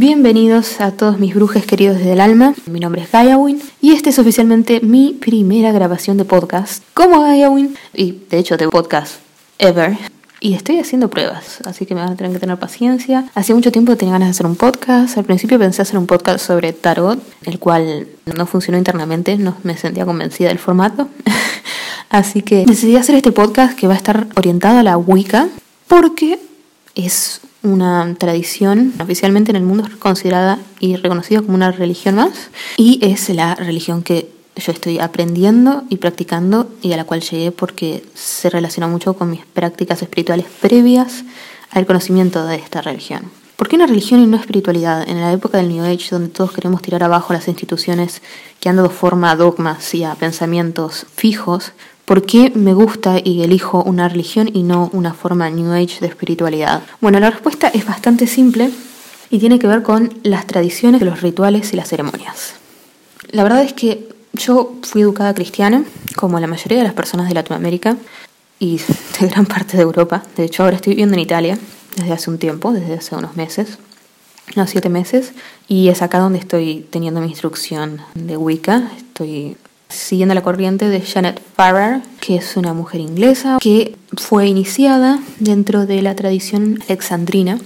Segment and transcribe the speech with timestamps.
[0.00, 2.54] Bienvenidos a todos mis brujes queridos desde el alma.
[2.64, 7.76] Mi nombre es Gaiawin y esta es oficialmente mi primera grabación de podcast como Gaiawin
[7.92, 9.16] y de hecho de podcast
[9.58, 9.98] ever.
[10.40, 13.26] Y estoy haciendo pruebas, así que me van a tener que tener paciencia.
[13.34, 15.18] Hacía mucho tiempo tenía ganas de hacer un podcast.
[15.18, 19.76] Al principio pensé hacer un podcast sobre tarot, el cual no funcionó internamente, no me
[19.76, 21.10] sentía convencida del formato.
[22.08, 25.48] así que decidí hacer este podcast que va a estar orientado a la Wicca
[25.88, 26.38] porque
[26.94, 32.98] es una tradición oficialmente en el mundo considerada y reconocida como una religión más y
[33.02, 38.04] es la religión que yo estoy aprendiendo y practicando y a la cual llegué porque
[38.14, 41.24] se relaciona mucho con mis prácticas espirituales previas
[41.70, 43.30] al conocimiento de esta religión.
[43.56, 45.06] ¿Por qué una religión y no espiritualidad?
[45.06, 48.22] En la época del New Age, donde todos queremos tirar abajo las instituciones
[48.58, 51.72] que han dado forma a dogmas y a pensamientos fijos,
[52.10, 56.08] ¿Por qué me gusta y elijo una religión y no una forma New Age de
[56.08, 56.82] espiritualidad?
[57.00, 58.72] Bueno, la respuesta es bastante simple
[59.30, 62.54] y tiene que ver con las tradiciones, los rituales y las ceremonias.
[63.30, 65.84] La verdad es que yo fui educada cristiana,
[66.16, 67.96] como la mayoría de las personas de Latinoamérica
[68.58, 68.78] y
[69.20, 70.24] de gran parte de Europa.
[70.36, 71.60] De hecho, ahora estoy viviendo en Italia
[71.94, 73.78] desde hace un tiempo, desde hace unos meses,
[74.56, 75.30] unos siete meses,
[75.68, 78.90] y es acá donde estoy teniendo mi instrucción de Wicca.
[78.96, 79.56] Estoy
[79.90, 85.86] siguiendo la corriente de Janet Farrar, que es una mujer inglesa que fue iniciada dentro
[85.86, 87.58] de la tradición alexandrina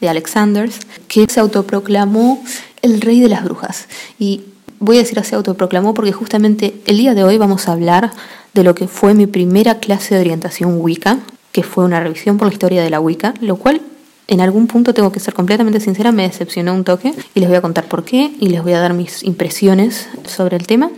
[0.00, 2.42] de Alexanders, que se autoproclamó
[2.82, 3.88] el rey de las brujas.
[4.18, 4.42] Y
[4.80, 8.12] voy a decir así autoproclamó porque justamente el día de hoy vamos a hablar
[8.54, 11.18] de lo que fue mi primera clase de orientación Wicca,
[11.52, 13.80] que fue una revisión por la historia de la Wicca, lo cual
[14.26, 17.56] en algún punto tengo que ser completamente sincera, me decepcionó un toque y les voy
[17.56, 20.90] a contar por qué y les voy a dar mis impresiones sobre el tema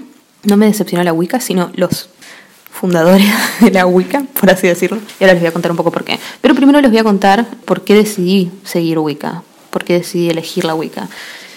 [0.43, 2.09] no me decepcionó la Wicca, sino los
[2.71, 3.27] fundadores
[3.61, 4.99] de la Wicca, por así decirlo.
[5.19, 6.19] Y ahora les voy a contar un poco por qué.
[6.41, 10.65] Pero primero les voy a contar por qué decidí seguir Wicca, por qué decidí elegir
[10.65, 11.09] la Wicca.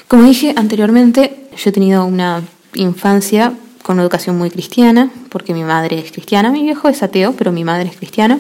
[0.08, 2.44] Como dije anteriormente, yo he tenido una
[2.76, 7.34] infancia con una educación muy cristiana, porque mi madre es cristiana, mi viejo es ateo,
[7.34, 8.40] pero mi madre es cristiana.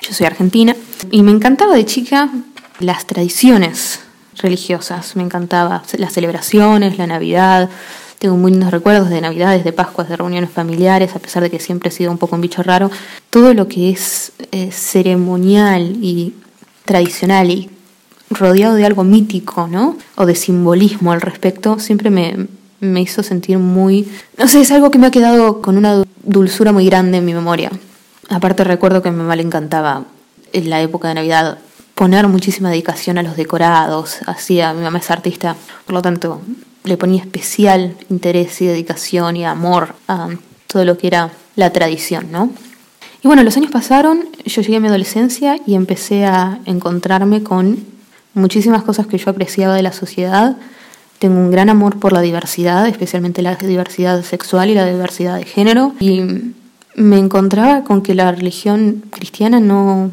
[0.00, 0.74] Yo soy argentina
[1.10, 2.30] y me encantaba de chica
[2.78, 4.00] las tradiciones
[4.36, 7.68] religiosas, me encantaba las celebraciones, la Navidad,
[8.20, 11.58] tengo muy lindos recuerdos de Navidades, de Pascuas, de reuniones familiares, a pesar de que
[11.58, 12.90] siempre he sido un poco un bicho raro.
[13.30, 16.34] Todo lo que es eh, ceremonial y
[16.84, 17.70] tradicional y
[18.28, 19.96] rodeado de algo mítico, ¿no?
[20.16, 22.46] O de simbolismo al respecto, siempre me,
[22.80, 24.06] me hizo sentir muy...
[24.36, 27.32] No sé, es algo que me ha quedado con una dulzura muy grande en mi
[27.32, 27.70] memoria.
[28.28, 30.04] Aparte recuerdo que a mi mamá le encantaba
[30.52, 31.56] en la época de Navidad
[31.94, 35.56] poner muchísima dedicación a los decorados, hacía, mi mamá es artista,
[35.86, 36.42] por lo tanto
[36.84, 40.28] le ponía especial interés y dedicación y amor a
[40.66, 42.50] todo lo que era la tradición, ¿no?
[43.22, 47.84] Y bueno, los años pasaron, yo llegué a mi adolescencia y empecé a encontrarme con
[48.32, 50.56] muchísimas cosas que yo apreciaba de la sociedad.
[51.18, 55.44] Tengo un gran amor por la diversidad, especialmente la diversidad sexual y la diversidad de
[55.44, 55.92] género.
[56.00, 56.22] Y
[56.94, 60.10] me encontraba con que la religión cristiana no,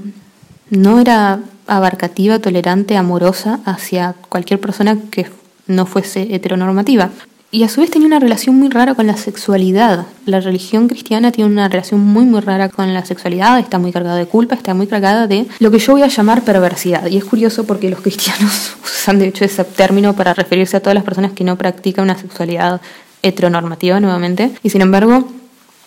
[0.69, 5.27] no era abarcativa, tolerante, amorosa hacia cualquier persona que
[5.67, 7.11] no fuese heteronormativa.
[7.49, 10.05] Y a su vez tenía una relación muy rara con la sexualidad.
[10.25, 14.17] La religión cristiana tiene una relación muy muy rara con la sexualidad, está muy cargada
[14.17, 17.07] de culpa, está muy cargada de lo que yo voy a llamar perversidad.
[17.07, 20.95] Y es curioso porque los cristianos usan de hecho ese término para referirse a todas
[20.95, 22.81] las personas que no practican una sexualidad
[23.21, 24.51] heteronormativa nuevamente.
[24.61, 25.29] Y sin embargo,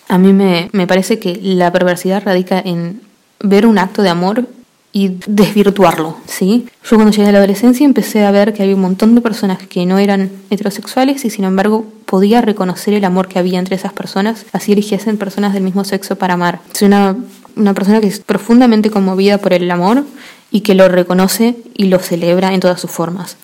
[0.07, 3.01] a mí me, me parece que la perversidad radica en
[3.39, 4.47] ver un acto de amor
[4.93, 6.67] y desvirtuarlo, ¿sí?
[6.83, 9.59] Yo cuando llegué a la adolescencia empecé a ver que había un montón de personas
[9.59, 13.93] que no eran heterosexuales y sin embargo podía reconocer el amor que había entre esas
[13.93, 16.59] personas, así eligiesen personas del mismo sexo para amar.
[16.73, 17.15] Soy una,
[17.55, 20.03] una persona que es profundamente conmovida por el amor
[20.51, 23.37] y que lo reconoce y lo celebra en todas sus formas.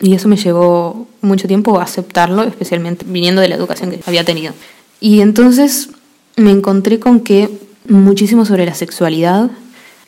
[0.00, 4.24] Y eso me llevó mucho tiempo a aceptarlo, especialmente viniendo de la educación que había
[4.24, 4.52] tenido.
[5.00, 5.90] Y entonces
[6.36, 7.50] me encontré con que
[7.88, 9.50] muchísimo sobre la sexualidad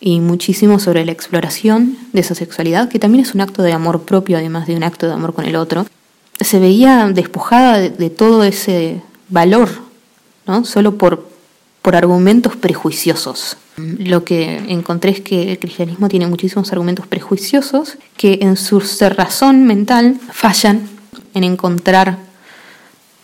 [0.04, 4.02] y muchísimo sobre la exploración de esa sexualidad, que también es un acto de amor
[4.02, 5.86] propio, además de un acto de amor con el otro,
[6.40, 9.68] se veía despojada de, todo ese valor,
[10.44, 10.64] ¿no?
[10.64, 11.28] solo por,
[11.82, 13.56] por argumentos prejuiciosos.
[13.76, 19.64] Lo que encontré es que el cristianismo tiene muchísimos argumentos prejuiciosos que en su cerrazón
[19.66, 20.88] mental fallan
[21.32, 22.18] en encontrar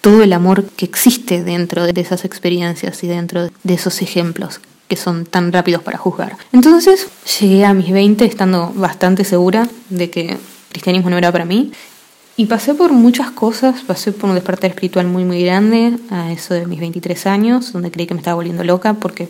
[0.01, 4.96] todo el amor que existe dentro de esas experiencias y dentro de esos ejemplos que
[4.96, 6.37] son tan rápidos para juzgar.
[6.52, 7.08] Entonces
[7.40, 10.37] llegué a mis 20 estando bastante segura de que
[10.70, 11.73] cristianismo no era para mí.
[12.37, 16.55] Y pasé por muchas cosas, pasé por un despertar espiritual muy muy grande a eso
[16.55, 19.29] de mis 23 años, donde creí que me estaba volviendo loca porque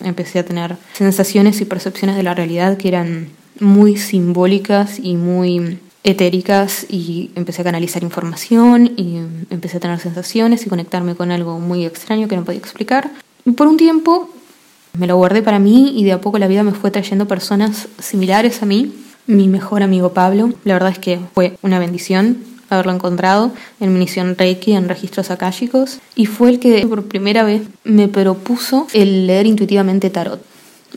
[0.00, 5.78] empecé a tener sensaciones y percepciones de la realidad que eran muy simbólicas y muy
[6.04, 9.18] etéricas y empecé a canalizar información y
[9.50, 13.10] empecé a tener sensaciones y conectarme con algo muy extraño que no podía explicar.
[13.44, 14.28] Y por un tiempo
[14.98, 17.88] me lo guardé para mí y de a poco la vida me fue trayendo personas
[17.98, 18.92] similares a mí.
[19.26, 24.36] Mi mejor amigo Pablo, la verdad es que fue una bendición haberlo encontrado en misión
[24.36, 29.46] Reiki en registros akáshicos y fue el que por primera vez me propuso el leer
[29.46, 30.42] intuitivamente tarot.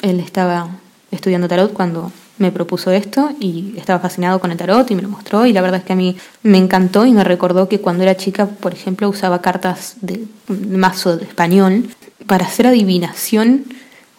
[0.02, 0.70] Él estaba
[1.12, 5.10] estudiando tarot cuando me propuso esto y estaba fascinado con el tarot y me lo
[5.10, 8.04] mostró y la verdad es que a mí me encantó y me recordó que cuando
[8.04, 11.90] era chica, por ejemplo, usaba cartas de mazo de español
[12.28, 13.66] para hacer adivinación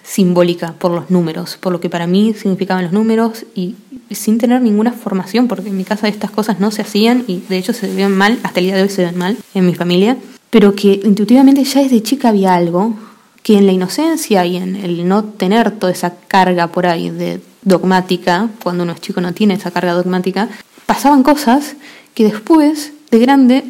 [0.06, 3.74] simbólica por los números, por lo que para mí significaban los números y
[4.10, 7.58] sin tener ninguna formación, porque en mi casa estas cosas no se hacían y de
[7.58, 10.16] hecho se ven mal, hasta el día de hoy se ven mal en mi familia,
[10.50, 12.94] pero que intuitivamente ya desde chica había algo
[13.42, 17.40] que en la inocencia y en el no tener toda esa carga por ahí de
[17.62, 20.48] dogmática, cuando uno es chico no tiene esa carga dogmática,
[20.86, 21.74] pasaban cosas
[22.14, 23.64] que después, de grande,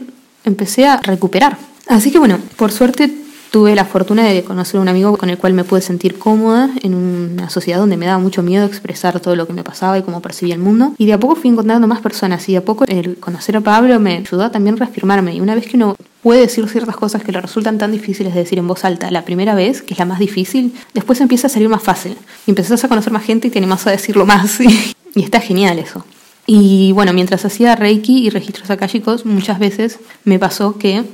[0.44, 1.56] empecé a recuperar.
[1.88, 3.10] Así que bueno, por suerte
[3.56, 6.68] tuve la fortuna de conocer a un amigo con el cual me pude sentir cómoda
[6.82, 10.02] en una sociedad donde me daba mucho miedo expresar todo lo que me pasaba y
[10.02, 10.92] cómo percibía el mundo.
[10.98, 13.62] Y de a poco fui encontrando más personas y de a poco el conocer a
[13.62, 15.34] Pablo me ayudó a también reafirmarme.
[15.34, 18.40] Y una vez que uno puede decir ciertas cosas que le resultan tan difíciles de
[18.40, 21.48] decir en voz alta la primera vez, que es la más difícil, después empieza a
[21.48, 22.14] salir más fácil.
[22.46, 24.60] Y empezás a conocer más gente y te animás a decirlo más.
[25.14, 26.04] y está genial eso.
[26.46, 31.04] Y bueno, mientras hacía Reiki y registros akáshicos, muchas veces me pasó que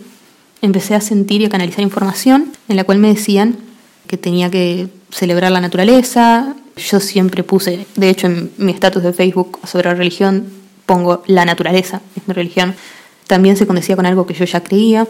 [0.62, 3.56] empecé a sentir y a canalizar información en la cual me decían
[4.06, 6.54] que tenía que celebrar la naturaleza.
[6.76, 10.46] Yo siempre puse, de hecho en mi estatus de Facebook sobre la religión
[10.86, 12.74] pongo la naturaleza, es mi religión.
[13.26, 15.06] También se condecía con algo que yo ya creía.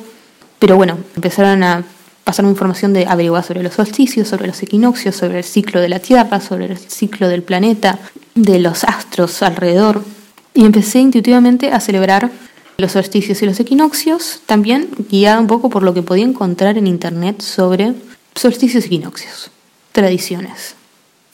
[0.59, 1.85] Pero bueno, empezaron a
[2.25, 5.99] pasarme información de averiguar sobre los solsticios, sobre los equinoccios, sobre el ciclo de la
[5.99, 7.99] Tierra, sobre el ciclo del planeta,
[8.35, 10.05] de los astros alrededor.
[10.55, 12.31] Y empecé intuitivamente a celebrar
[12.77, 16.87] los solsticios y los equinoccios, también guiada un poco por lo que podía encontrar en
[16.87, 17.95] internet sobre
[18.35, 19.51] solsticios y equinoccios,
[19.93, 20.75] tradiciones,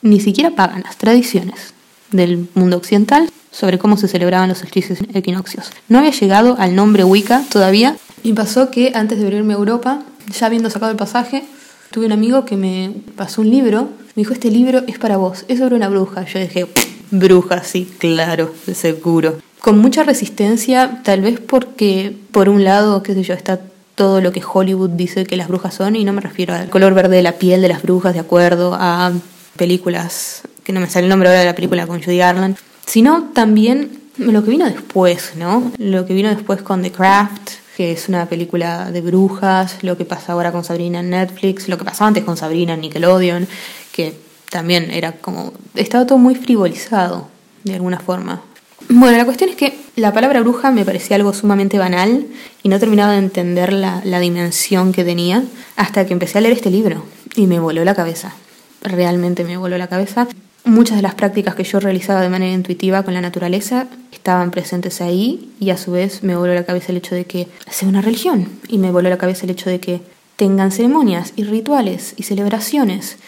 [0.02, 1.74] ni siquiera paganas, tradiciones
[2.10, 5.70] del mundo occidental sobre cómo se celebraban los solsticios y equinoccios.
[5.88, 10.02] No había llegado al nombre Wicca todavía y pasó que antes de venirme a Europa,
[10.38, 11.44] ya habiendo sacado el pasaje,
[11.90, 15.44] tuve un amigo que me pasó un libro, me dijo, este libro es para vos,
[15.48, 16.24] es sobre una bruja.
[16.24, 16.66] Yo dije,
[17.10, 23.22] bruja, sí, claro, seguro con mucha resistencia, tal vez porque por un lado, qué sé
[23.22, 23.60] yo, está
[23.94, 26.94] todo lo que Hollywood dice que las brujas son, y no me refiero al color
[26.94, 29.12] verde de la piel de las brujas, de acuerdo a
[29.56, 32.56] películas, que no me sale el nombre ahora de la película con Judy Garland,
[32.86, 35.72] sino también lo que vino después, ¿no?
[35.78, 40.04] Lo que vino después con The Craft, que es una película de brujas, lo que
[40.04, 43.46] pasa ahora con Sabrina en Netflix, lo que pasaba antes con Sabrina en Nickelodeon,
[43.92, 44.14] que
[44.50, 47.28] también era como, estaba todo muy frivolizado,
[47.64, 48.42] de alguna forma.
[48.90, 52.26] Bueno, la cuestión es que la palabra bruja me parecía algo sumamente banal
[52.62, 55.42] y no terminaba de entender la, la, dimensión que tenía
[55.76, 57.04] hasta que empecé a leer este libro
[57.34, 58.32] y me voló la cabeza.
[58.80, 60.26] Realmente me voló la cabeza.
[60.64, 65.02] Muchas de las prácticas que yo realizaba de manera intuitiva con la naturaleza estaban presentes
[65.02, 68.00] ahí y a su vez me voló la cabeza el hecho de que sea una
[68.00, 70.00] religión y me voló la cabeza el hecho de que
[70.36, 73.18] tengan ceremonias y rituales y celebraciones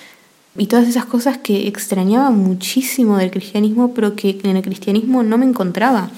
[0.57, 5.39] y todas esas cosas que extrañaba muchísimo del cristianismo, pero que en el cristianismo no
[5.39, 6.11] me encontraba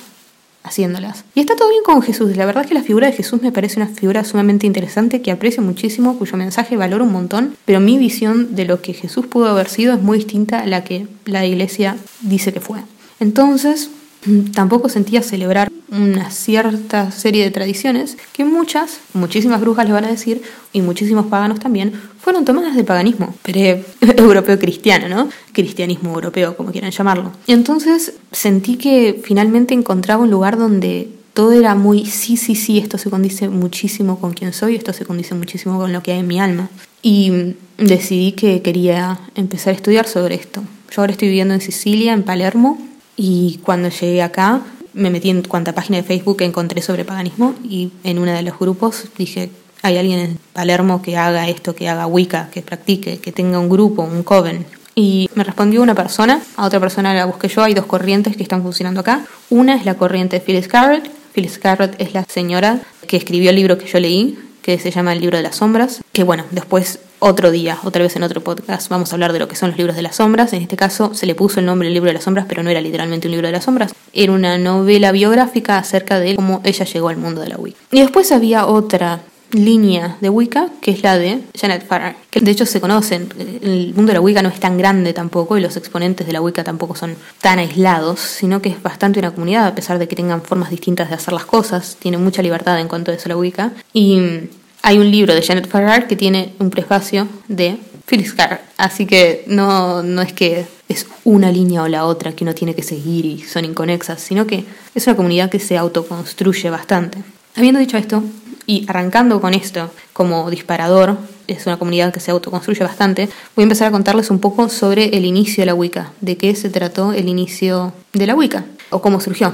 [0.65, 1.25] haciéndolas.
[1.35, 2.37] Y está todo bien con Jesús.
[2.37, 5.33] La verdad es que la figura de Jesús me parece una figura sumamente interesante que
[5.33, 9.49] aprecio muchísimo, cuyo mensaje valoro un montón, pero mi visión de lo que Jesús pudo
[9.49, 12.79] haber sido es muy distinta a la que la iglesia dice que fue.
[13.21, 13.91] Entonces,
[14.55, 20.11] tampoco sentía celebrar una cierta serie de tradiciones que muchas, muchísimas brujas le van a
[20.11, 25.29] decir, y muchísimos paganos también, fueron tomadas del paganismo, pero europeo cristiano, ¿no?
[25.53, 27.33] Cristianismo europeo, como quieran llamarlo.
[27.47, 32.79] Y entonces sentí que finalmente encontraba un lugar donde todo era muy, sí, sí, sí,
[32.79, 36.21] esto se condice muchísimo con quien soy, esto se condice muchísimo con lo que hay
[36.21, 36.71] en mi alma.
[37.03, 40.63] Y decidí que quería empezar a estudiar sobre esto.
[40.91, 42.79] Yo ahora estoy viviendo en Sicilia, en Palermo,
[43.17, 44.63] y cuando llegué acá
[44.95, 48.43] me metí en cuanta página de Facebook que encontré sobre paganismo y en uno de
[48.43, 49.51] los grupos dije,
[49.83, 53.69] hay alguien en Palermo que haga esto, que haga Wicca, que practique, que tenga un
[53.69, 54.65] grupo, un coven.
[54.95, 58.43] Y me respondió una persona, a otra persona la busqué yo, hay dos corrientes que
[58.43, 59.25] están funcionando acá.
[59.51, 61.11] Una es la corriente de Phyllis Garrett.
[61.35, 65.15] Phyllis Garrett es la señora que escribió el libro que yo leí, que se llama
[65.15, 68.89] El libro de las sombras, que bueno, después otro día, otra vez en otro podcast,
[68.89, 70.53] vamos a hablar de lo que son los libros de las sombras.
[70.53, 72.71] En este caso se le puso el nombre el libro de las sombras, pero no
[72.71, 73.95] era literalmente un libro de las sombras.
[74.13, 77.77] Era una novela biográfica acerca de cómo ella llegó al mundo de la Wii.
[77.93, 79.21] Y después había otra
[79.53, 83.29] línea de Wicca, que es la de Janet Farrar, que de hecho se conocen.
[83.39, 86.41] El mundo de la Wicca no es tan grande tampoco y los exponentes de la
[86.41, 90.17] Wicca tampoco son tan aislados, sino que es bastante una comunidad, a pesar de que
[90.17, 91.97] tengan formas distintas de hacer las cosas.
[92.01, 93.73] Tiene mucha libertad en cuanto a eso la Wicca.
[93.93, 94.49] Y
[94.83, 98.61] hay un libro de Janet Farrar que tiene un prefacio de Phyllis Carr.
[98.77, 102.75] Así que no, no es que es una línea o la otra que uno tiene
[102.75, 107.23] que seguir y son inconexas, sino que es una comunidad que se autoconstruye bastante.
[107.55, 108.23] Habiendo dicho esto,
[108.67, 113.65] y arrancando con esto como disparador, es una comunidad que se autoconstruye bastante, voy a
[113.65, 117.13] empezar a contarles un poco sobre el inicio de la Wicca, de qué se trató
[117.13, 119.53] el inicio de la Wicca, o cómo surgió.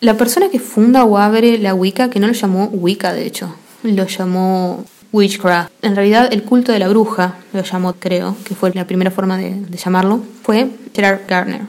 [0.00, 3.54] La persona que funda o abre la Wicca, que no lo llamó Wicca de hecho,
[3.82, 5.72] lo llamó Witchcraft.
[5.82, 9.36] En realidad el culto de la bruja, lo llamó creo, que fue la primera forma
[9.36, 11.62] de, de llamarlo, fue Gerard Gardner.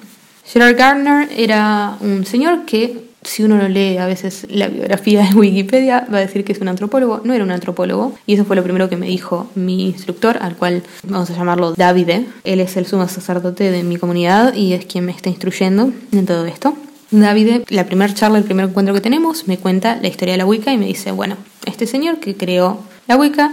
[0.45, 5.35] Gerard Gardner era un señor que si uno lo lee a veces la biografía de
[5.35, 7.21] Wikipedia, va a decir que es un antropólogo.
[7.23, 8.13] No era un antropólogo.
[8.25, 11.73] Y eso fue lo primero que me dijo mi instructor, al cual vamos a llamarlo
[11.73, 12.25] Davide.
[12.43, 16.25] Él es el sumo sacerdote de mi comunidad y es quien me está instruyendo en
[16.25, 16.75] todo esto.
[17.11, 20.45] Davide, la primera charla, el primer encuentro que tenemos, me cuenta la historia de la
[20.45, 23.51] Wicca y me dice, bueno, este señor que creó la Wicca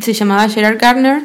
[0.00, 1.22] se llamaba Gerard Gardner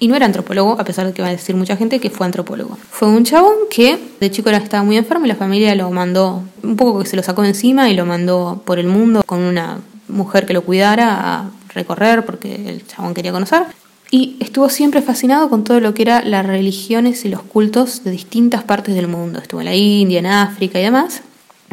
[0.00, 2.24] y no era antropólogo, a pesar de que va a decir mucha gente que fue
[2.24, 2.78] antropólogo.
[2.90, 6.76] Fue un chabón que de chico estaba muy enfermo y la familia lo mandó, un
[6.76, 9.80] poco que se lo sacó de encima y lo mandó por el mundo con una
[10.08, 13.64] mujer que lo cuidara a recorrer porque el chabón quería conocer.
[14.10, 18.10] Y estuvo siempre fascinado con todo lo que eran las religiones y los cultos de
[18.10, 19.38] distintas partes del mundo.
[19.38, 21.20] Estuvo en la India, en África y demás.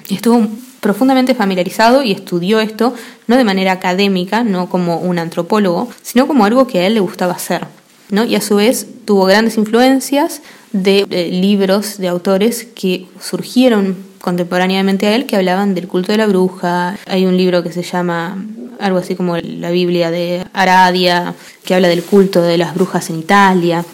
[0.09, 0.47] Estuvo
[0.81, 2.93] profundamente familiarizado y estudió esto
[3.27, 6.99] no de manera académica, no como un antropólogo, sino como algo que a él le
[6.99, 7.65] gustaba hacer.
[8.11, 8.23] ¿no?
[8.23, 10.41] Y a su vez tuvo grandes influencias
[10.73, 16.27] de, libros de autores que surgieron contemporáneamente a él que hablaban del culto de la
[16.27, 16.97] bruja.
[17.07, 18.43] Hay un libro que se llama
[18.79, 23.19] algo así como la Biblia de Aradia, que habla del culto de las brujas en
[23.19, 23.85] Italia.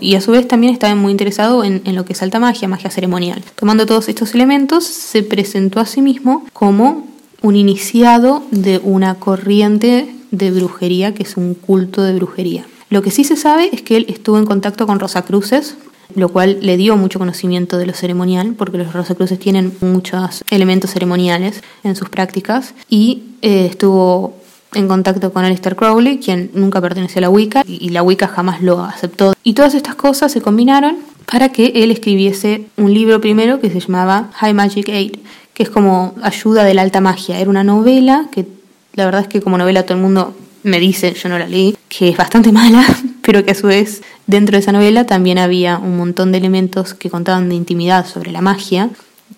[0.00, 2.68] Y a su vez también estaba muy interesado en, en, lo que es alta magia,
[2.68, 3.42] magia ceremonial.
[3.56, 7.06] Tomando todos estos elementos, se presentó a sí mismo como
[7.42, 12.66] un iniciado de una corriente de brujería, que es un culto de brujería.
[12.90, 15.76] Lo que sí se sabe es que él estuvo en contacto con Rosacruces,
[16.14, 20.90] lo cual le dio mucho conocimiento de lo ceremonial, porque los Rosacruces tienen muchos elementos
[20.90, 24.34] ceremoniales en sus prácticas, y eh, estuvo
[24.74, 28.62] en contacto con Alistair Crowley, quien nunca perteneció a la Wicca, y la Wicca jamás
[28.62, 29.34] lo aceptó.
[29.42, 30.96] Y todas estas cosas se combinaron
[31.30, 35.16] para que él escribiese un libro primero que se llamaba High Magic Aid,
[35.54, 37.38] que es como ayuda de la alta magia.
[37.38, 38.46] Era una novela que
[38.94, 41.76] la verdad es que como novela todo el mundo me dice, yo no la leí,
[41.88, 42.84] que es bastante mala,
[43.28, 46.94] pero que a su vez dentro de esa novela también había un montón de elementos
[46.94, 48.88] que contaban de intimidad sobre la magia,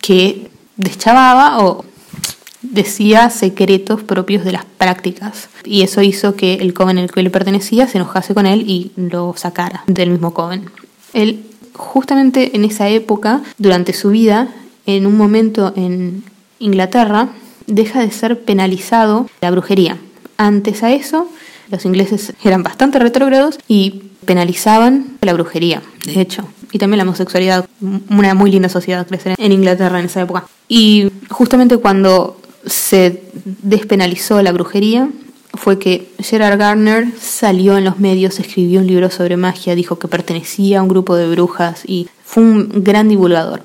[0.01, 1.85] que deschavaba o
[2.63, 5.49] decía secretos propios de las prácticas.
[5.65, 8.93] Y eso hizo que el coven al que él pertenecía se enojase con él y
[8.95, 10.71] lo sacara del mismo coven.
[11.13, 11.45] Él,
[11.75, 14.51] justamente en esa época, durante su vida,
[14.87, 16.23] en un momento en
[16.61, 17.31] Inglaterra,
[17.67, 19.97] deja de ser penalizado la brujería.
[20.37, 21.27] Antes a eso,
[21.71, 27.69] los ingleses eran bastante retrógrados y penalizaban la brujería, de hecho, y también la homosexualidad,
[28.11, 30.45] una muy linda sociedad crecer en Inglaterra en esa época.
[30.69, 33.23] Y justamente cuando se
[33.63, 35.09] despenalizó la brujería,
[35.55, 40.09] fue que Gerard Gardner salió en los medios, escribió un libro sobre magia, dijo que
[40.09, 43.63] pertenecía a un grupo de brujas y fue un gran divulgador.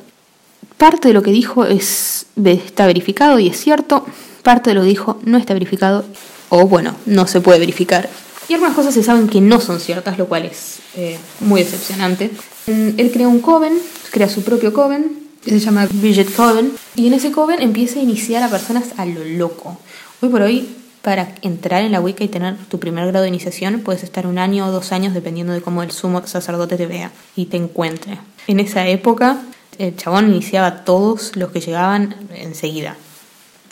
[0.77, 4.05] Parte de lo que dijo es, está verificado y es cierto,
[4.41, 6.05] parte de lo que dijo no está verificado
[6.49, 8.09] o bueno, no se puede verificar.
[8.47, 12.31] Y algunas cosas se saben que no son ciertas, lo cual es eh, muy decepcionante.
[12.67, 13.73] Él crea un coven,
[14.11, 18.03] crea su propio coven, que se llama Bridget Coven, y en ese coven empieza a
[18.03, 19.77] iniciar a personas a lo loco.
[20.21, 23.81] Hoy por hoy, para entrar en la Wicca y tener tu primer grado de iniciación,
[23.81, 27.11] puedes estar un año o dos años dependiendo de cómo el sumo sacerdote te vea
[27.35, 28.17] y te encuentre.
[28.47, 29.39] En esa época,
[29.77, 32.95] el chabón iniciaba a todos los que llegaban enseguida,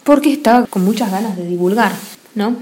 [0.04, 1.94] porque estaba con muchas ganas de divulgar.
[2.36, 2.56] ¿No?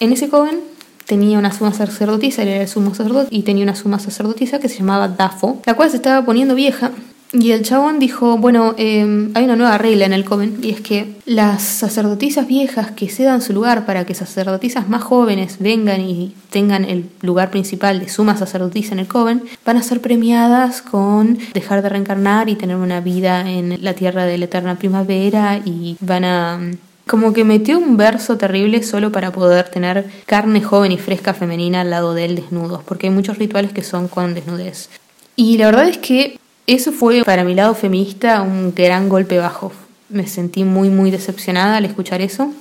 [0.00, 0.60] En ese coven
[1.06, 4.78] tenía una suma sacerdotisa, era el sumo sacerdote, y tenía una suma sacerdotisa que se
[4.78, 6.90] llamaba Dafo, la cual se estaba poniendo vieja.
[7.32, 10.80] Y el chabón dijo, bueno, em, hay una nueva regla en el coven, y es
[10.80, 16.32] que las sacerdotisas viejas que cedan su lugar para que sacerdotisas más jóvenes vengan y
[16.50, 21.38] tengan el lugar principal de suma sacerdotisa en el coven, van a ser premiadas con
[21.54, 25.96] dejar de reencarnar y tener una vida en la tierra de la eterna primavera, y
[26.00, 26.60] van a
[27.06, 31.82] como que metió un verso terrible solo para poder tener carne joven y fresca femenina
[31.82, 34.88] al lado de él desnudos, porque hay muchos rituales que son con desnudez.
[35.36, 39.72] Y la verdad es que eso fue para mi lado feminista un gran golpe bajo.
[40.08, 42.52] Me sentí muy muy decepcionada al escuchar eso.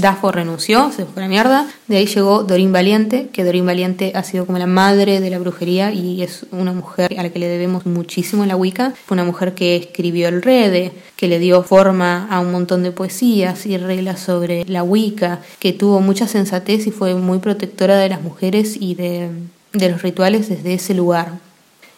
[0.00, 1.66] Dafo renunció, se fue a la mierda.
[1.86, 5.38] De ahí llegó Dorín Valiente, que Dorín Valiente ha sido como la madre de la
[5.38, 8.92] brujería y es una mujer a la que le debemos muchísimo la Wicca.
[9.06, 12.92] Fue una mujer que escribió el Rede, que le dio forma a un montón de
[12.92, 18.08] poesías y reglas sobre la Wicca, que tuvo mucha sensatez y fue muy protectora de
[18.08, 19.28] las mujeres y de,
[19.72, 21.32] de los rituales desde ese lugar.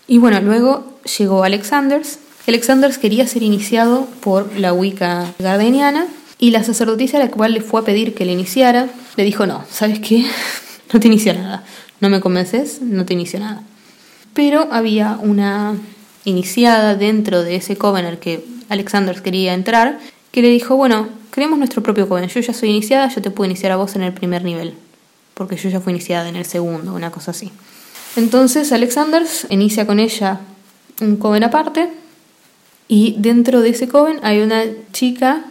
[0.09, 0.85] Y bueno, luego
[1.19, 2.19] llegó Alexanders.
[2.49, 6.07] Alexanders quería ser iniciado por la Wicca gardeniana
[6.43, 9.47] y la sacerdotisa a la cual le fue a pedir que le iniciara, le dijo,
[9.47, 10.27] no, ¿sabes qué?
[10.93, 11.63] No te inicio nada.
[12.01, 13.63] No me convences, no te inicio nada.
[14.35, 15.77] Pero había una
[16.25, 20.01] iniciada dentro de ese coven al que Alexander quería entrar,
[20.33, 22.29] que le dijo, bueno, creemos nuestro propio coven.
[22.29, 24.75] Yo ya soy iniciada, yo te puedo iniciar a vos en el primer nivel,
[25.35, 27.53] porque yo ya fui iniciada en el segundo, una cosa así.
[28.17, 30.41] Entonces Alexander inicia con ella
[31.01, 31.89] un coven aparte,
[32.89, 35.45] y dentro de ese coven hay una chica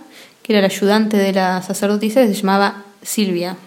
[0.43, 3.57] que era la ayudante de la sacerdotisa, que se llamaba Silvia.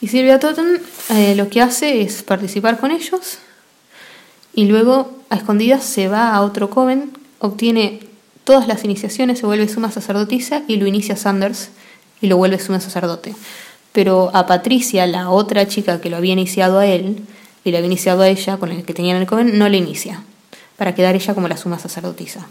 [0.00, 3.38] Y Silvia Totten eh, lo que hace es participar con ellos
[4.54, 8.00] y luego a escondidas se va a otro coven, obtiene
[8.44, 11.70] todas las iniciaciones, se vuelve suma sacerdotisa y lo inicia Sanders
[12.20, 13.34] y lo vuelve suma sacerdote.
[13.92, 17.22] Pero a Patricia, la otra chica que lo había iniciado a él
[17.64, 19.78] y lo había iniciado a ella, con el que tenía en el coven, no le
[19.78, 20.22] inicia,
[20.76, 22.46] para quedar ella como la suma sacerdotisa.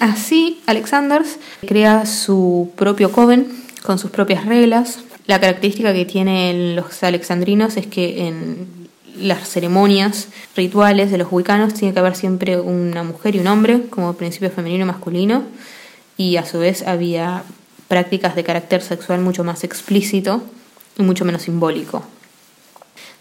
[0.00, 1.22] Así, Alexander
[1.66, 3.48] crea su propio coven
[3.82, 5.00] con sus propias reglas.
[5.26, 11.74] La característica que tienen los alexandrinos es que en las ceremonias rituales de los wicanos
[11.74, 15.42] tiene que haber siempre una mujer y un hombre como principio femenino y masculino
[16.16, 17.42] y a su vez había
[17.88, 20.42] prácticas de carácter sexual mucho más explícito
[20.96, 22.04] y mucho menos simbólico.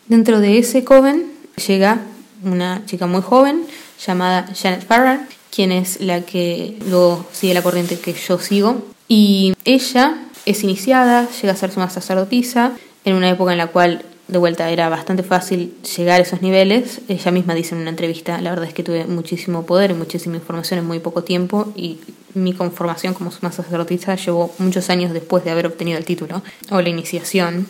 [0.07, 1.31] Dentro de ese coven
[1.67, 1.99] llega
[2.43, 3.65] una chica muy joven
[4.05, 5.21] llamada Janet Farrar
[5.57, 8.83] quien es la que luego sigue la corriente que yo sigo.
[9.07, 12.73] Y ella es iniciada, llega a ser suma sacerdotisa,
[13.05, 17.01] en una época en la cual de vuelta era bastante fácil llegar a esos niveles.
[17.07, 20.77] Ella misma dice en una entrevista, la verdad es que tuve muchísimo poder muchísima información
[20.77, 21.97] en muy poco tiempo y
[22.35, 26.81] mi conformación como suma sacerdotisa llevó muchos años después de haber obtenido el título o
[26.81, 27.65] la iniciación,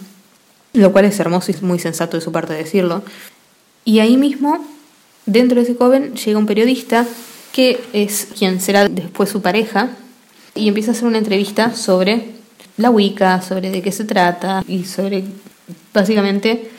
[0.74, 3.02] lo cual es hermoso y muy sensato de su parte decirlo.
[3.86, 4.62] Y ahí mismo,
[5.26, 7.08] dentro de ese coven, llega un periodista
[7.54, 9.90] que es quien será después su pareja,
[10.58, 12.32] y empieza a hacer una entrevista sobre
[12.78, 15.24] la Wicca, sobre de qué se trata y sobre
[15.94, 16.70] básicamente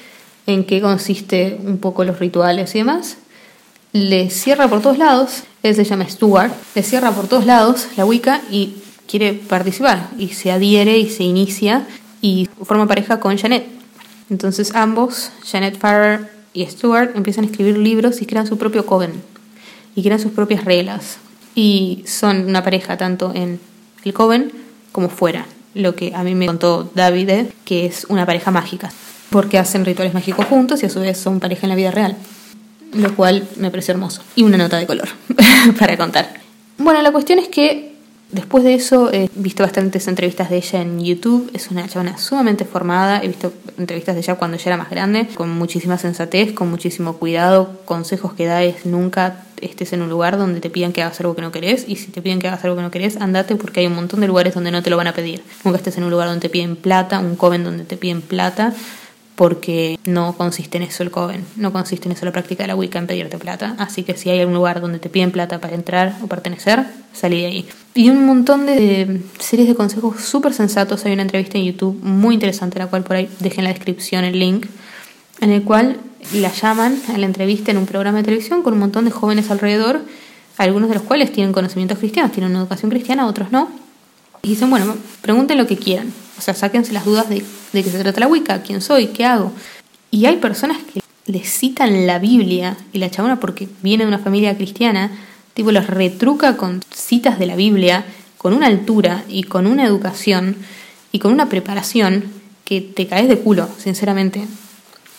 [0.47, 3.19] en qué consiste un poco los rituales y demás.
[3.93, 8.05] Le cierra por todos lados, él se llama Stuart, le cierra por todos lados la
[8.05, 8.75] Wicca y
[9.07, 11.87] quiere participar y se adhiere y se inicia
[12.21, 13.67] y forma pareja con Janet.
[14.31, 19.38] Entonces ambos, Janet Farrer y Stuart, empiezan a escribir libros y crean su propio coven
[19.99, 21.19] y crean sus propias reglas.
[21.57, 23.59] Y son una pareja tanto en
[24.05, 24.53] el Coven
[24.93, 25.45] como fuera.
[25.75, 28.93] Lo que a mí me contó David, que es una pareja mágica.
[29.31, 32.17] Porque hacen rituales mágicos juntos y a su vez son pareja en la vida real.
[32.93, 34.23] Lo cual me pareció hermoso.
[34.37, 35.09] Y una nota de color
[35.81, 36.33] para contar.
[36.79, 37.88] Bueno, la cuestión es que
[38.31, 42.67] Después de eso he visto bastantes entrevistas de ella en YouTube, es una chavana sumamente
[42.67, 46.69] formada, he visto entrevistas de ella cuando ella era más grande, con muchísima sensatez, con
[46.69, 51.03] muchísimo cuidado, consejos que da es nunca estés en un lugar donde te pidan que
[51.03, 51.85] hagas algo que no querés.
[51.89, 54.21] Y si te piden que hagas algo que no querés, andate porque hay un montón
[54.21, 55.43] de lugares donde no te lo van a pedir.
[55.65, 58.75] Nunca estés en un lugar donde te piden plata, un coven donde te piden plata,
[59.39, 62.75] porque no consiste en eso el Coven, no consiste en eso la práctica de la
[62.75, 63.77] Wicca en pedirte plata.
[63.79, 67.43] Así que si hay algún lugar donde te piden plata para entrar o pertenecer, salí
[67.43, 67.69] de ahí.
[67.95, 71.05] Y un montón de series de consejos súper sensatos.
[71.05, 74.25] Hay una entrevista en YouTube muy interesante, la cual por ahí dejé en la descripción
[74.25, 74.67] el link,
[75.41, 75.99] en el cual
[76.33, 79.53] la llaman a la entrevista en un programa de televisión con un montón de jóvenes
[79.53, 80.01] alrededor,
[80.57, 83.69] algunos de los cuales tienen conocimientos cristianos, tienen una educación cristiana, otros no.
[84.43, 86.13] Y dicen, bueno, pregunten lo que quieran.
[86.39, 89.25] O sea, sáquense las dudas de, de qué se trata la Wicca, quién soy, qué
[89.25, 89.53] hago.
[90.11, 94.19] Y hay personas que les citan la Biblia y la chabona porque viene de una
[94.19, 95.11] familia cristiana,
[95.55, 98.05] tipo los retruca con citas de la Biblia,
[98.39, 100.57] con una altura y con una educación
[101.13, 102.25] y con una preparación
[102.65, 104.47] que te caes de culo, sinceramente.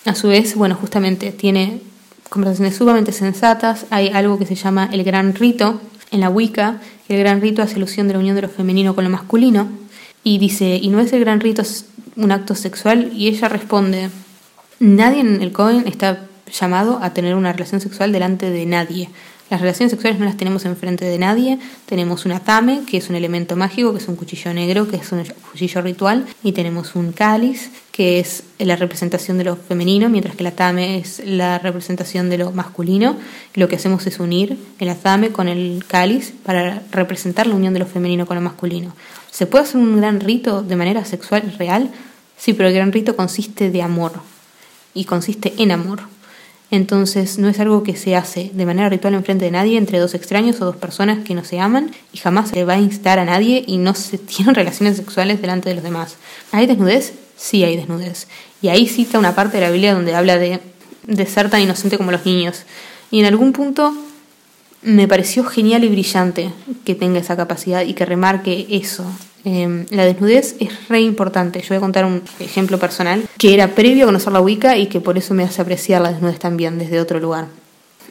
[0.05, 1.81] A su vez, bueno, justamente tiene
[2.29, 7.19] conversaciones sumamente sensatas, hay algo que se llama el gran rito en la Wicca, el
[7.19, 9.67] gran rito hace alusión de la unión de lo femenino con lo masculino,
[10.23, 11.63] y dice, ¿y no es el gran rito
[12.15, 13.11] un acto sexual?
[13.13, 14.09] Y ella responde,
[14.79, 19.09] nadie en el Cohen está llamado a tener una relación sexual delante de nadie.
[19.49, 21.57] Las relaciones sexuales no las tenemos enfrente de nadie.
[21.87, 25.11] Tenemos un atame, que es un elemento mágico, que es un cuchillo negro, que es
[25.11, 26.25] un cuchillo ritual.
[26.43, 30.99] Y tenemos un cáliz, que es la representación de lo femenino, mientras que el atame
[30.99, 33.17] es la representación de lo masculino.
[33.55, 37.79] lo que hacemos es unir el atame con el cáliz para representar la unión de
[37.79, 38.93] lo femenino con lo masculino.
[39.31, 41.89] ¿Se puede hacer un gran rito de manera sexual real?
[42.37, 44.13] Sí, pero el gran rito consiste de amor
[44.93, 46.01] y consiste en amor.
[46.71, 49.97] Entonces no es algo que se hace de manera ritual en frente de nadie entre
[49.97, 53.17] dos extraños o dos personas que no se aman y jamás se va a instar
[53.17, 56.17] a nadie y no se tienen relaciones sexuales delante de los demás.
[56.51, 57.13] ¿Hay desnudez?
[57.37, 58.27] Sí hay desnudez.
[58.61, 60.59] Y ahí cita una parte de la Biblia donde habla de,
[61.07, 62.63] de ser tan inocente como los niños.
[63.09, 63.93] Y en algún punto
[64.81, 66.51] me pareció genial y brillante
[66.85, 69.05] que tenga esa capacidad y que remarque eso.
[69.45, 71.61] Em, la desnudez es re importante.
[71.61, 74.87] Yo voy a contar un ejemplo personal que era previo a conocer la Wicca y
[74.87, 77.47] que por eso me hace apreciar la desnudez también desde otro lugar.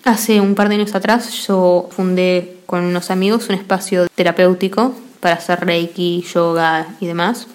[0.04, 5.34] Hace un par de años atrás yo fundé con unos amigos un espacio terapéutico para
[5.34, 7.46] hacer reiki, yoga y demás,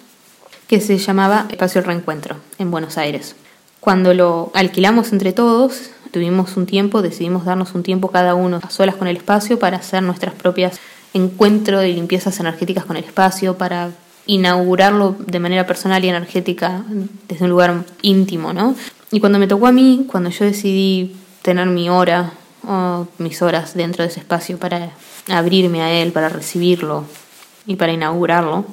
[0.68, 3.34] que se llamaba Espacio Reencuentro en Buenos Aires.
[3.80, 8.70] Cuando lo alquilamos entre todos, tuvimos un tiempo, decidimos darnos un tiempo cada uno a
[8.70, 10.78] solas con el espacio para hacer nuestras propias
[11.12, 13.90] encuentros de limpiezas energéticas con el espacio, para
[14.26, 16.84] inaugurarlo de manera personal y energética
[17.28, 18.76] desde un lugar íntimo, ¿no?
[19.10, 22.32] Y cuando me tocó a mí, cuando yo decidí tener mi hora
[22.64, 24.90] o mis horas dentro de ese espacio para
[25.28, 27.06] abrirme a él, para recibirlo
[27.66, 28.66] y para inaugurarlo,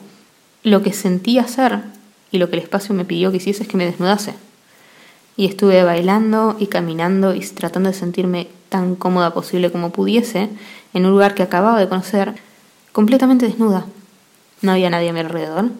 [0.61, 1.79] lo que sentí hacer
[2.31, 4.35] y lo que el espacio me pidió que hiciese es que me desnudase
[5.41, 10.49] y estuve bailando y caminando y tratando de sentirme tan cómoda posible como pudiese
[10.93, 12.35] en un lugar que acababa de conocer
[12.91, 13.87] completamente desnuda.
[14.61, 15.71] No había nadie a mi alrededor,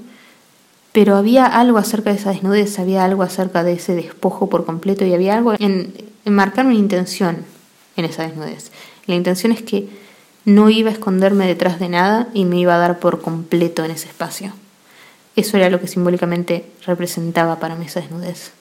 [0.93, 5.06] pero había algo acerca de esa desnudez, había algo acerca de ese despojo por completo
[5.06, 5.93] y había algo en,
[6.26, 7.45] en marcar una intención
[7.97, 8.71] en esa desnudez.
[9.06, 9.88] La intención es que
[10.43, 13.91] no iba a esconderme detrás de nada y me iba a dar por completo en
[13.91, 14.54] ese espacio.
[15.36, 18.54] Eso era lo que simbólicamente representaba para mí esa desnudez.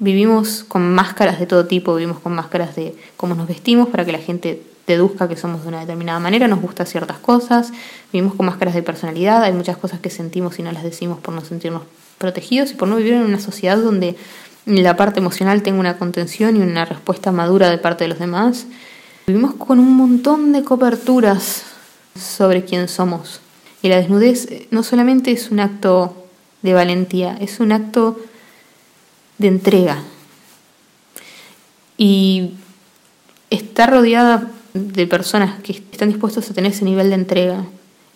[0.00, 4.12] Vivimos con máscaras de todo tipo, vivimos con máscaras de cómo nos vestimos para que
[4.12, 7.72] la gente deduzca que somos de una determinada manera, nos gustan ciertas cosas,
[8.12, 11.34] vivimos con máscaras de personalidad, hay muchas cosas que sentimos y no las decimos por
[11.34, 11.82] no sentirnos
[12.16, 14.16] protegidos y por no vivir en una sociedad donde
[14.66, 18.66] la parte emocional tenga una contención y una respuesta madura de parte de los demás.
[19.26, 21.64] Vivimos con un montón de coberturas
[22.18, 23.40] sobre quién somos.
[23.82, 26.26] Y la desnudez no solamente es un acto
[26.62, 28.18] de valentía, es un acto
[29.38, 30.02] de entrega.
[31.96, 32.54] Y
[33.50, 37.64] estar rodeada de personas que están dispuestos a tener ese nivel de entrega,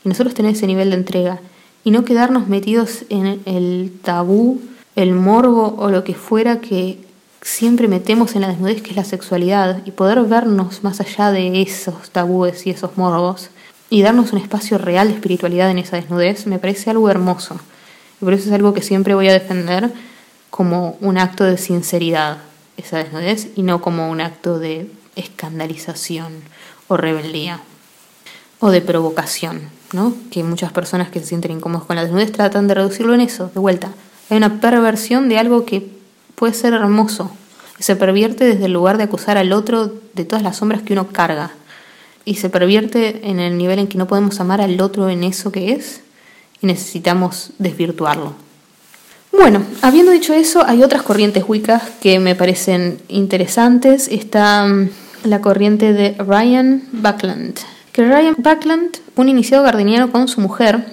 [0.05, 1.41] y nosotros tener ese nivel de entrega,
[1.85, 4.61] y no quedarnos metidos en el tabú,
[4.95, 6.99] el morbo o lo que fuera que
[7.41, 11.63] siempre metemos en la desnudez, que es la sexualidad, y poder vernos más allá de
[11.63, 13.51] esos tabúes y esos morbos,
[13.91, 17.57] y darnos un espacio real de espiritualidad en esa desnudez, me parece algo hermoso.
[18.21, 19.91] Y por eso es algo que siempre voy a defender
[20.53, 22.37] como un acto de sinceridad
[22.77, 24.87] esa desnudez y no como un acto de
[25.17, 26.35] escandalización
[26.89, 27.61] o rebeldía
[28.61, 29.63] o de provocación,
[29.95, 30.13] ¿no?
[30.31, 33.51] Que muchas personas que se sienten incómodas con la desnudez tratan de reducirlo en eso,
[33.55, 33.93] de vuelta.
[34.29, 35.89] Hay una perversión de algo que
[36.35, 37.31] puede ser hermoso.
[37.79, 41.09] Se pervierte desde el lugar de acusar al otro de todas las sombras que uno
[41.09, 41.53] carga.
[42.27, 45.51] Y se pervierte en el nivel en que no podemos amar al otro en eso
[45.51, 46.03] que es
[46.61, 48.52] y necesitamos desvirtuarlo.
[49.33, 54.09] Bueno, habiendo dicho eso, hay otras corrientes wiccas que me parecen interesantes.
[54.09, 54.91] Está mm,
[55.25, 57.59] la corriente de Ryan Buckland.
[57.93, 60.85] Que Ryan Buckland, un iniciado gardeniano con su mujer,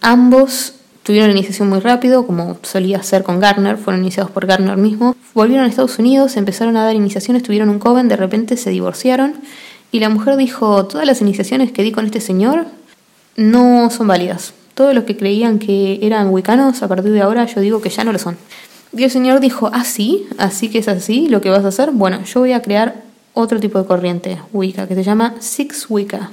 [0.00, 4.76] ambos tuvieron una iniciación muy rápido, como solía ser con Gardner, fueron iniciados por Gardner
[4.76, 5.16] mismo.
[5.34, 9.34] Volvieron a Estados Unidos, empezaron a dar iniciaciones, tuvieron un joven, de repente se divorciaron
[9.92, 12.66] y la mujer dijo, todas las iniciaciones que di con este señor
[13.36, 17.60] no son válidas todos los que creían que eran wicanos, a partir de ahora yo
[17.60, 18.36] digo que ya no lo son.
[18.96, 21.90] Y el Señor dijo, ah, sí, así que es así lo que vas a hacer.
[21.90, 26.30] Bueno, yo voy a crear otro tipo de corriente Wicca que se llama Six Wicca.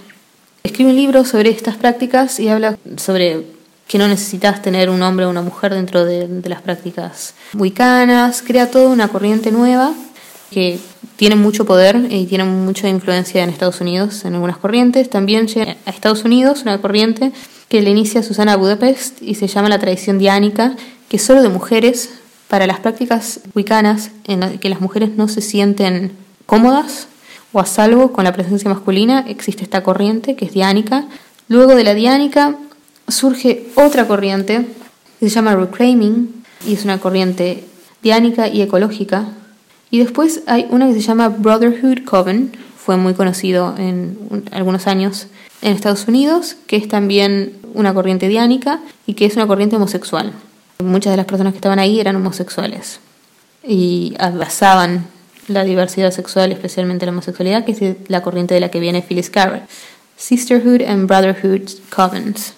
[0.64, 3.46] Escribe un libro sobre estas prácticas y habla sobre
[3.88, 8.44] que no necesitas tener un hombre o una mujer dentro de, de las prácticas wiccanas.
[8.46, 9.94] Crea toda una corriente nueva
[10.52, 10.80] que
[11.16, 15.10] tiene mucho poder y tiene mucha influencia en Estados Unidos en algunas corrientes.
[15.10, 17.32] También llega a Estados Unidos una corriente
[17.70, 20.76] que le inicia Susana Budapest y se llama la tradición diánica,
[21.10, 22.10] que solo de mujeres,
[22.50, 26.12] para las prácticas wicanas en las que las mujeres no se sienten
[26.46, 27.08] cómodas
[27.54, 31.06] o a salvo con la presencia masculina, existe esta corriente que es diánica.
[31.48, 32.58] Luego de la diánica
[33.08, 34.66] surge otra corriente
[35.20, 37.64] que se llama reclaiming y es una corriente
[38.02, 39.30] diánica y ecológica.
[39.92, 44.18] Y después hay una que se llama Brotherhood Coven, fue muy conocido en
[44.52, 45.28] algunos años
[45.62, 50.34] en Estados Unidos, que es también una corriente diánica y que es una corriente homosexual.
[50.80, 53.00] Muchas de las personas que estaban ahí eran homosexuales
[53.68, 55.06] y abrazaban
[55.48, 59.30] la diversidad sexual, especialmente la homosexualidad, que es la corriente de la que viene Phyllis
[59.30, 59.64] Carver.
[60.18, 62.54] Sisterhood and Brotherhood Covens.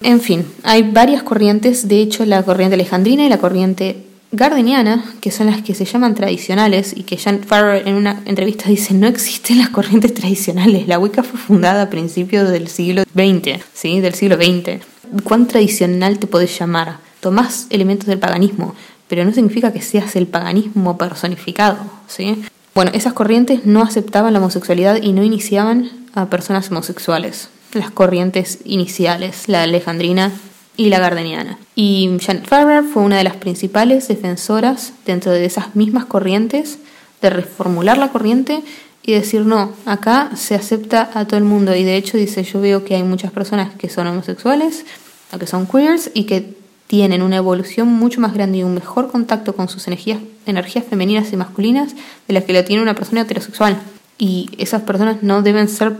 [0.00, 5.30] En fin, hay varias corrientes, de hecho la corriente alejandrina y la corriente gardeniana, que
[5.30, 9.06] son las que se llaman tradicionales y que Jan Farrer en una entrevista dice no
[9.06, 14.00] existen las corrientes tradicionales, la Wicca fue fundada a principios del siglo XX, ¿sí?
[14.00, 14.82] del siglo XX.
[15.24, 16.98] ¿Cuán tradicional te podés llamar?
[17.20, 18.74] Tomás elementos del paganismo,
[19.08, 22.42] pero no significa que seas el paganismo personificado, ¿sí?
[22.74, 27.48] Bueno, esas corrientes no aceptaban la homosexualidad y no iniciaban a personas homosexuales.
[27.72, 30.32] Las corrientes iniciales, la alejandrina
[30.78, 31.58] y la gardeniana.
[31.74, 36.78] Y Janet Farber fue una de las principales defensoras dentro de esas mismas corrientes
[37.20, 38.62] de reformular la corriente
[39.02, 42.60] y decir no, acá se acepta a todo el mundo y de hecho dice yo
[42.60, 44.84] veo que hay muchas personas que son homosexuales,
[45.32, 46.54] o que son queers y que
[46.86, 51.32] tienen una evolución mucho más grande y un mejor contacto con sus energías, energías femeninas
[51.32, 51.94] y masculinas
[52.28, 53.78] de las que la tiene una persona heterosexual.
[54.16, 55.96] Y esas personas no deben ser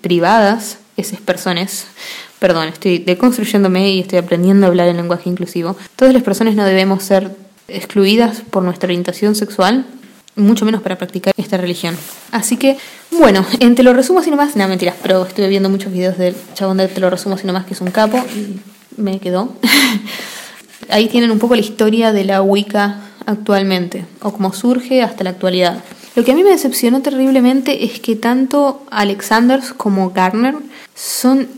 [0.00, 1.86] privadas, esas personas,
[2.38, 6.64] perdón, estoy deconstruyéndome y estoy aprendiendo a hablar en lenguaje inclusivo, todas las personas no
[6.64, 7.30] debemos ser
[7.68, 9.86] excluidas por nuestra orientación sexual,
[10.36, 11.96] mucho menos para practicar esta religión.
[12.32, 12.76] Así que,
[13.10, 16.34] bueno, en Te lo resumo así nomás, no mentiras, pero estuve viendo muchos videos del
[16.54, 18.60] chabón de Te lo resumo así nomás, que es un capo, y
[19.00, 19.52] me quedó.
[20.88, 25.30] Ahí tienen un poco la historia de la Wicca actualmente, o cómo surge hasta la
[25.30, 25.82] actualidad.
[26.16, 30.56] Lo que a mí me decepcionó terriblemente es que tanto Alexanders como Garner
[30.94, 31.48] son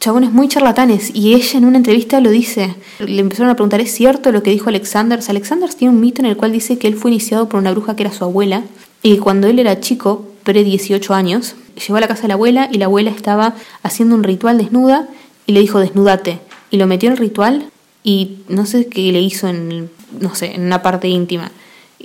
[0.00, 2.74] chabones muy charlatanes y ella en una entrevista lo dice.
[3.00, 5.28] Le empezaron a preguntar, ¿es cierto lo que dijo Alexanders?
[5.28, 7.96] Alexanders tiene un mito en el cual dice que él fue iniciado por una bruja
[7.96, 8.62] que era su abuela
[9.02, 12.68] y cuando él era chico, pre 18 años, llegó a la casa de la abuela
[12.72, 15.08] y la abuela estaba haciendo un ritual desnuda
[15.46, 16.40] y le dijo, desnúdate
[16.70, 17.70] y lo metió en el ritual
[18.02, 21.50] y no sé qué le hizo en, no sé, en una parte íntima.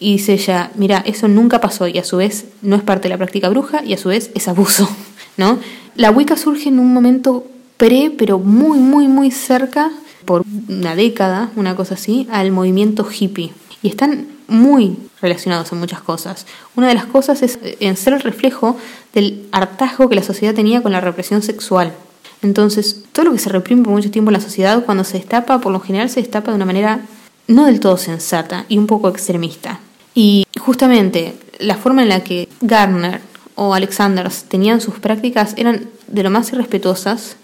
[0.04, 3.10] Y dice ella, mira, eso nunca pasó y a su vez no es parte de
[3.12, 4.90] la práctica bruja y a su vez es abuso,
[5.38, 5.60] ¿no?
[5.96, 9.92] La Wicca surge en un momento pre, pero muy, muy, muy cerca,
[10.26, 13.54] por una década, una cosa así, al movimiento hippie.
[13.82, 16.48] Y están muy relacionados en muchas cosas.
[16.76, 18.76] Una de las cosas es en ser el reflejo
[19.14, 21.94] del hartazgo que la sociedad tenía con la represión sexual.
[22.42, 25.62] Entonces, todo lo que se reprime por mucho tiempo en la sociedad, cuando se destapa,
[25.62, 27.00] por lo general se destapa de una manera
[27.48, 29.80] no del todo sensata y un poco extremista.
[30.16, 33.22] Y justamente la forma en la que Garner
[33.56, 37.38] o Alexanders tenían sus prácticas eran de lo más irrespetuosas,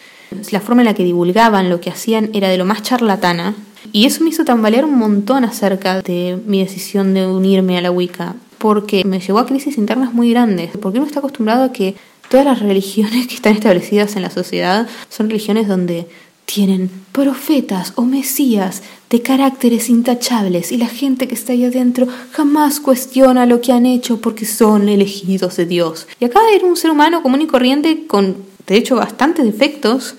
[0.51, 3.55] la forma en la que divulgaban lo que hacían era de lo más charlatana,
[3.91, 7.91] y eso me hizo tambalear un montón acerca de mi decisión de unirme a la
[7.91, 11.95] Wicca, porque me llevó a crisis internas muy grandes, porque uno está acostumbrado a que
[12.29, 16.07] Todas las religiones que están establecidas en la sociedad son religiones donde
[16.51, 18.81] tienen profetas o mesías
[19.11, 23.85] de caracteres intachables y la gente que está ahí adentro jamás cuestiona lo que han
[23.85, 26.07] hecho porque son elegidos de Dios.
[26.19, 30.15] Y acá era un ser humano común y corriente con, de hecho, bastantes defectos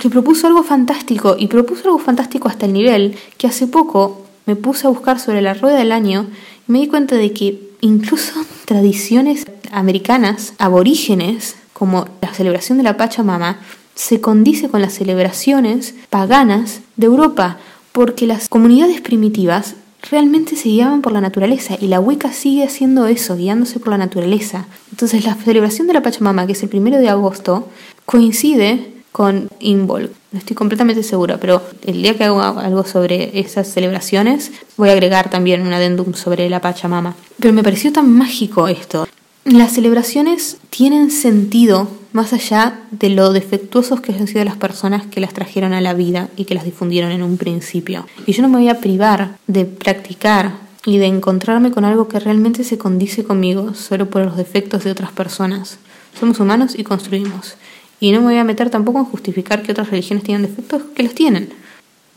[0.00, 4.56] que propuso algo fantástico y propuso algo fantástico hasta el nivel que hace poco me
[4.56, 6.26] puse a buscar sobre la rueda del año
[6.68, 8.32] y me di cuenta de que incluso
[8.64, 13.60] tradiciones americanas, aborígenes, como la celebración de la Pachamama,
[13.98, 17.58] se condice con las celebraciones paganas de Europa,
[17.90, 19.74] porque las comunidades primitivas
[20.08, 23.98] realmente se guiaban por la naturaleza y la Wicca sigue haciendo eso, guiándose por la
[23.98, 24.66] naturaleza.
[24.92, 27.66] Entonces la celebración de la Pachamama, que es el primero de agosto,
[28.06, 30.12] coincide con Involk.
[30.30, 34.92] No estoy completamente segura, pero el día que hago algo sobre esas celebraciones, voy a
[34.92, 37.16] agregar también un adendum sobre la Pachamama.
[37.40, 39.08] Pero me pareció tan mágico esto.
[39.50, 45.22] Las celebraciones tienen sentido más allá de lo defectuosos que han sido las personas que
[45.22, 48.06] las trajeron a la vida y que las difundieron en un principio.
[48.26, 50.52] Y yo no me voy a privar de practicar
[50.84, 54.90] y de encontrarme con algo que realmente se condice conmigo solo por los defectos de
[54.90, 55.78] otras personas.
[56.20, 57.54] Somos humanos y construimos.
[58.00, 61.04] Y no me voy a meter tampoco en justificar que otras religiones tienen defectos que
[61.04, 61.48] los tienen.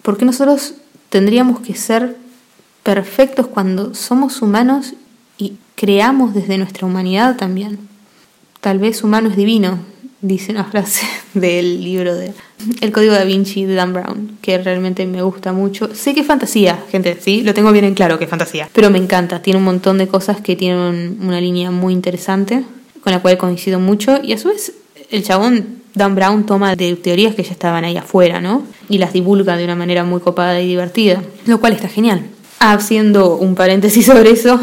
[0.01, 0.73] Porque nosotros
[1.07, 2.17] tendríamos que ser
[2.83, 4.95] perfectos cuando somos humanos
[5.81, 7.79] creamos desde nuestra humanidad también.
[8.59, 9.79] Tal vez humano es divino,
[10.21, 12.33] dice una frase del libro de
[12.81, 15.89] El Código da Vinci de Dan Brown, que realmente me gusta mucho.
[15.95, 18.91] Sé que es fantasía, gente, sí, lo tengo bien en claro que es fantasía, pero
[18.91, 22.63] me encanta, tiene un montón de cosas que tienen una línea muy interesante,
[23.03, 24.73] con la cual coincido mucho, y a su vez
[25.09, 28.61] el chabón Dan Brown toma de teorías que ya estaban ahí afuera, ¿no?
[28.87, 32.21] Y las divulga de una manera muy copada y divertida, lo cual está genial.
[32.59, 34.59] Haciendo un paréntesis sobre eso,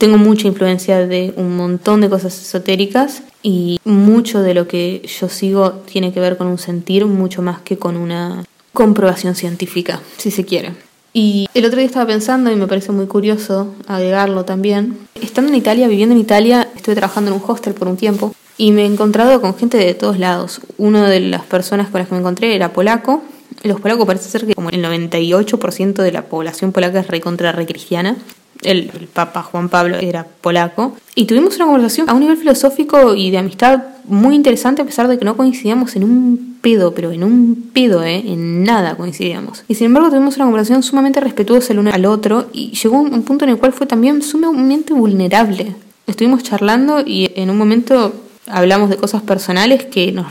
[0.00, 5.28] tengo mucha influencia de un montón de cosas esotéricas Y mucho de lo que yo
[5.28, 10.30] sigo tiene que ver con un sentir mucho más que con una comprobación científica, si
[10.30, 10.72] se quiere.
[11.12, 15.56] Y el otro día estaba pensando, y me parece muy curioso agregarlo también, estando en
[15.56, 18.86] Italia, viviendo en Italia, estuve trabajando en un hostel por un tiempo y me he
[18.86, 20.60] encontrado con gente de todos lados.
[20.78, 23.22] Una de las personas con las que me encontré era polaco.
[23.64, 27.66] Los polacos parece ser que como el 98% de la población polaca es recontra re
[28.60, 33.14] cristiana el, Papa Juan Pablo era polaco, y tuvimos una conversación a un nivel filosófico
[33.14, 37.10] y de amistad muy interesante a pesar de que no coincidíamos en un pedo, pero
[37.12, 38.22] en un pedo, ¿eh?
[38.26, 39.64] en nada coincidíamos.
[39.68, 43.22] Y sin embargo tuvimos una conversación sumamente respetuosa el uno al otro y llegó un
[43.22, 45.74] punto en el cual fue también sumamente vulnerable.
[46.06, 48.12] Estuvimos charlando y en un momento
[48.46, 50.26] hablamos de cosas personales que nos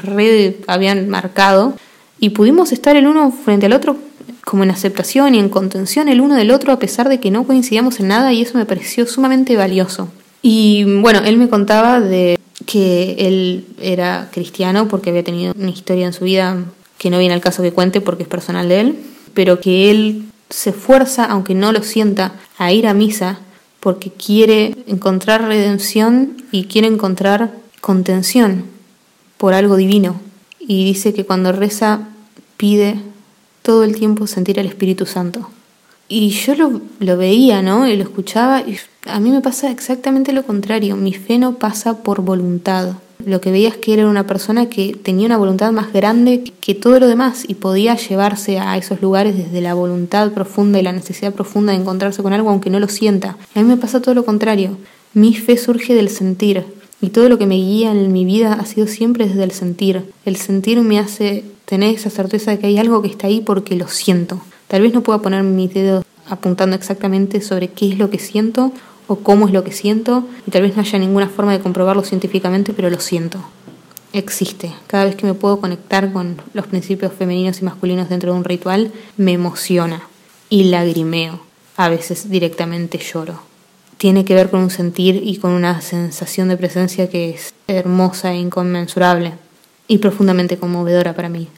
[0.67, 1.75] habían marcado
[2.19, 3.97] y pudimos estar el uno frente al otro
[4.45, 7.45] como en aceptación y en contención el uno del otro a pesar de que no
[7.45, 10.09] coincidíamos en nada y eso me pareció sumamente valioso.
[10.41, 16.05] Y bueno, él me contaba de que él era cristiano porque había tenido una historia
[16.05, 16.57] en su vida
[16.97, 18.99] que no viene al caso que cuente porque es personal de él,
[19.33, 23.39] pero que él se esfuerza, aunque no lo sienta, a ir a misa
[23.79, 27.51] porque quiere encontrar redención y quiere encontrar
[27.81, 28.65] contención
[29.37, 30.19] por algo divino.
[30.69, 32.09] Y dice que cuando reza
[32.55, 33.01] pide
[33.63, 35.49] todo el tiempo sentir el Espíritu Santo.
[36.07, 37.87] Y yo lo, lo, veía, ¿no?
[37.87, 38.77] Y lo escuchaba y
[39.07, 40.95] a mí me pasa exactamente lo contrario.
[40.95, 42.93] Mi fe no pasa por voluntad.
[43.25, 46.75] Lo que veía es que era una persona que tenía una voluntad más grande que
[46.75, 50.91] todo lo demás y podía llevarse a esos lugares desde la voluntad profunda y la
[50.91, 53.37] necesidad profunda de encontrarse con algo aunque no lo sienta.
[53.55, 54.77] A mí me pasa todo lo contrario.
[55.15, 56.63] Mi fe surge del sentir
[57.01, 60.11] y todo lo que me guía en mi vida ha sido siempre desde el sentir.
[60.25, 63.75] El sentir me hace tener esa certeza de que hay algo que está ahí porque
[63.75, 64.41] lo siento.
[64.67, 68.71] Tal vez no pueda poner mis dedos apuntando exactamente sobre qué es lo que siento
[69.07, 72.03] o cómo es lo que siento, y tal vez no haya ninguna forma de comprobarlo
[72.03, 73.39] científicamente, pero lo siento.
[74.13, 74.71] Existe.
[74.85, 78.43] Cada vez que me puedo conectar con los principios femeninos y masculinos dentro de un
[78.43, 80.03] ritual, me emociona
[80.49, 81.39] y lagrimeo.
[81.75, 83.48] A veces directamente lloro.
[83.99, 88.31] Tiene que ver con un sentir y con una sensación de presencia que es hermosa
[88.31, 89.33] e inconmensurable
[89.89, 91.49] y profundamente conmovedora para mí.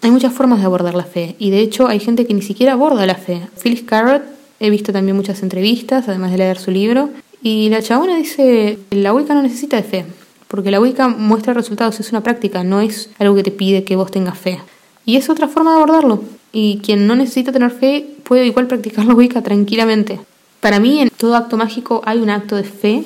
[0.00, 2.72] Hay muchas formas de abordar la fe y de hecho hay gente que ni siquiera
[2.72, 3.42] aborda la fe.
[3.62, 4.22] Phyllis Carrot,
[4.60, 7.10] he visto también muchas entrevistas, además de leer su libro,
[7.42, 10.06] y la chabona dice, la Wicca no necesita de fe,
[10.48, 13.96] porque la Wicca muestra resultados, es una práctica, no es algo que te pide que
[13.96, 14.58] vos tengas fe.
[15.04, 16.24] Y es otra forma de abordarlo.
[16.50, 20.18] Y quien no necesita tener fe puede igual practicar la Wicca tranquilamente.
[20.64, 23.04] Para mí en todo acto mágico hay un acto de fe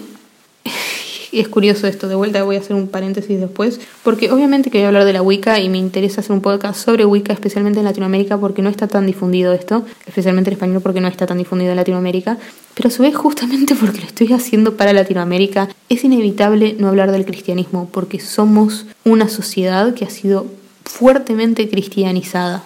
[1.32, 4.78] y es curioso esto, de vuelta voy a hacer un paréntesis después, porque obviamente que
[4.78, 7.80] voy a hablar de la Wicca y me interesa hacer un podcast sobre Wicca, especialmente
[7.80, 11.36] en Latinoamérica, porque no está tan difundido esto, especialmente en español porque no está tan
[11.36, 12.38] difundido en Latinoamérica,
[12.74, 17.10] pero a su vez justamente porque lo estoy haciendo para Latinoamérica, es inevitable no hablar
[17.10, 20.46] del cristianismo, porque somos una sociedad que ha sido
[20.84, 22.62] fuertemente cristianizada.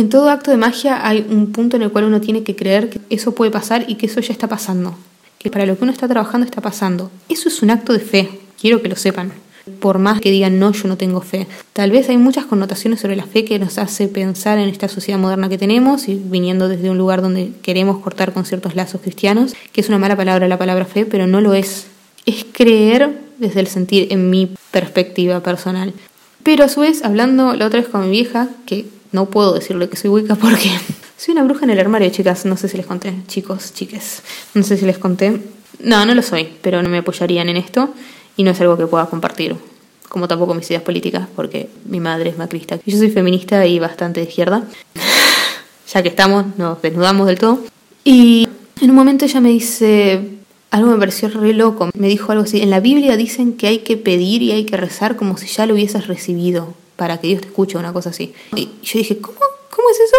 [0.00, 2.88] En todo acto de magia hay un punto en el cual uno tiene que creer
[2.88, 4.96] que eso puede pasar y que eso ya está pasando
[5.38, 7.10] que para lo que uno está trabajando está pasando.
[7.28, 8.28] Eso es un acto de fe,
[8.60, 9.32] quiero que lo sepan.
[9.80, 11.46] Por más que digan no, yo no tengo fe.
[11.72, 15.18] Tal vez hay muchas connotaciones sobre la fe que nos hace pensar en esta sociedad
[15.18, 19.54] moderna que tenemos y viniendo desde un lugar donde queremos cortar con ciertos lazos cristianos,
[19.72, 21.86] que es una mala palabra la palabra fe, pero no lo es.
[22.26, 25.94] Es creer desde el sentir en mi perspectiva personal.
[26.42, 29.88] Pero a su vez, hablando la otra vez con mi vieja, que no puedo decirle
[29.88, 30.70] que soy Wicca porque
[31.16, 32.44] soy una bruja en el armario, chicas.
[32.44, 34.22] No sé si les conté, chicos, chiques.
[34.54, 35.40] No sé si les conté.
[35.80, 37.92] No, no lo soy, pero no me apoyarían en esto
[38.36, 39.56] y no es algo que pueda compartir.
[40.08, 42.78] Como tampoco mis ideas políticas, porque mi madre es macrista.
[42.84, 44.64] Yo soy feminista y bastante de izquierda.
[45.92, 47.60] ya que estamos, nos desnudamos del todo.
[48.04, 48.48] Y
[48.80, 50.20] en un momento ella me dice,
[50.70, 51.90] algo me pareció re loco.
[51.94, 54.76] Me dijo algo así, en la Biblia dicen que hay que pedir y hay que
[54.76, 58.34] rezar como si ya lo hubieses recibido para que Dios te escuche, una cosa así.
[58.54, 59.38] Y yo dije, ¿cómo?
[59.70, 60.16] ¿Cómo es eso?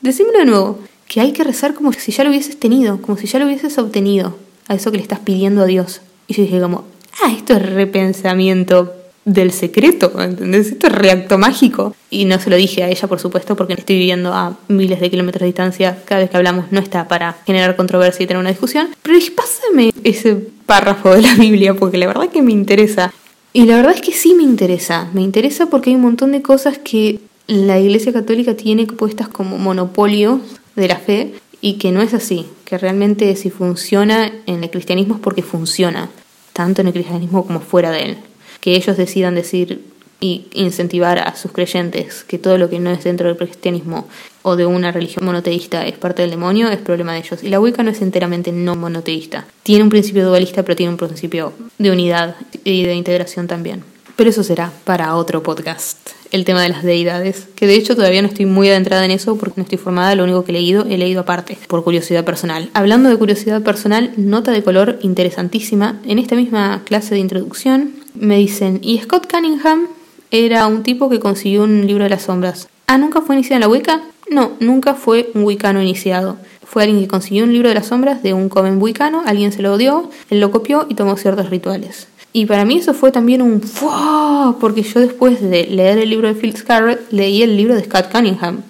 [0.00, 0.80] Decímelo de nuevo.
[1.06, 3.78] Que hay que rezar como si ya lo hubieses tenido, como si ya lo hubieses
[3.78, 6.00] obtenido, a eso que le estás pidiendo a Dios.
[6.26, 6.86] Y yo dije como,
[7.22, 8.92] ah, esto es repensamiento
[9.24, 10.72] del secreto, ¿entendés?
[10.72, 11.94] Esto es reacto mágico.
[12.10, 15.10] Y no se lo dije a ella, por supuesto, porque estoy viviendo a miles de
[15.10, 15.98] kilómetros de distancia.
[16.04, 18.88] Cada vez que hablamos no está para generar controversia y tener una discusión.
[19.02, 20.34] Pero dije, pásame ese
[20.66, 23.12] párrafo de la Biblia, porque la verdad que me interesa.
[23.56, 25.08] Y la verdad es que sí me interesa.
[25.14, 29.58] Me interesa porque hay un montón de cosas que la Iglesia Católica tiene puestas como
[29.58, 30.40] monopolio
[30.74, 32.46] de la fe y que no es así.
[32.64, 36.10] Que realmente si funciona en el cristianismo es porque funciona,
[36.52, 38.16] tanto en el cristianismo como fuera de él.
[38.60, 39.84] Que ellos decidan decir
[40.20, 44.08] y incentivar a sus creyentes que todo lo que no es dentro del cristianismo
[44.42, 47.42] o de una religión monoteísta es parte del demonio, es problema de ellos.
[47.42, 49.46] Y la Wicca no es enteramente no monoteísta.
[49.62, 53.82] Tiene un principio dualista, pero tiene un principio de unidad y de integración también.
[54.16, 55.98] Pero eso será para otro podcast,
[56.30, 59.36] el tema de las deidades, que de hecho todavía no estoy muy adentrada en eso
[59.36, 62.70] porque no estoy formada, lo único que he leído, he leído aparte, por curiosidad personal.
[62.74, 68.36] Hablando de curiosidad personal, nota de color interesantísima, en esta misma clase de introducción me
[68.36, 69.88] dicen, ¿y Scott Cunningham?
[70.36, 72.66] Era un tipo que consiguió un libro de las sombras.
[72.88, 74.02] Ah, ¿nunca fue iniciado en la Wicca?
[74.28, 76.38] No, nunca fue un wicano iniciado.
[76.64, 79.62] Fue alguien que consiguió un libro de las sombras de un coven wicano, alguien se
[79.62, 82.08] lo dio, él lo copió y tomó ciertos rituales.
[82.32, 84.56] Y para mí eso fue también un ¡Fua!
[84.58, 88.10] porque yo después de leer el libro de Phil Scarrett leí el libro de Scott
[88.10, 88.62] Cunningham.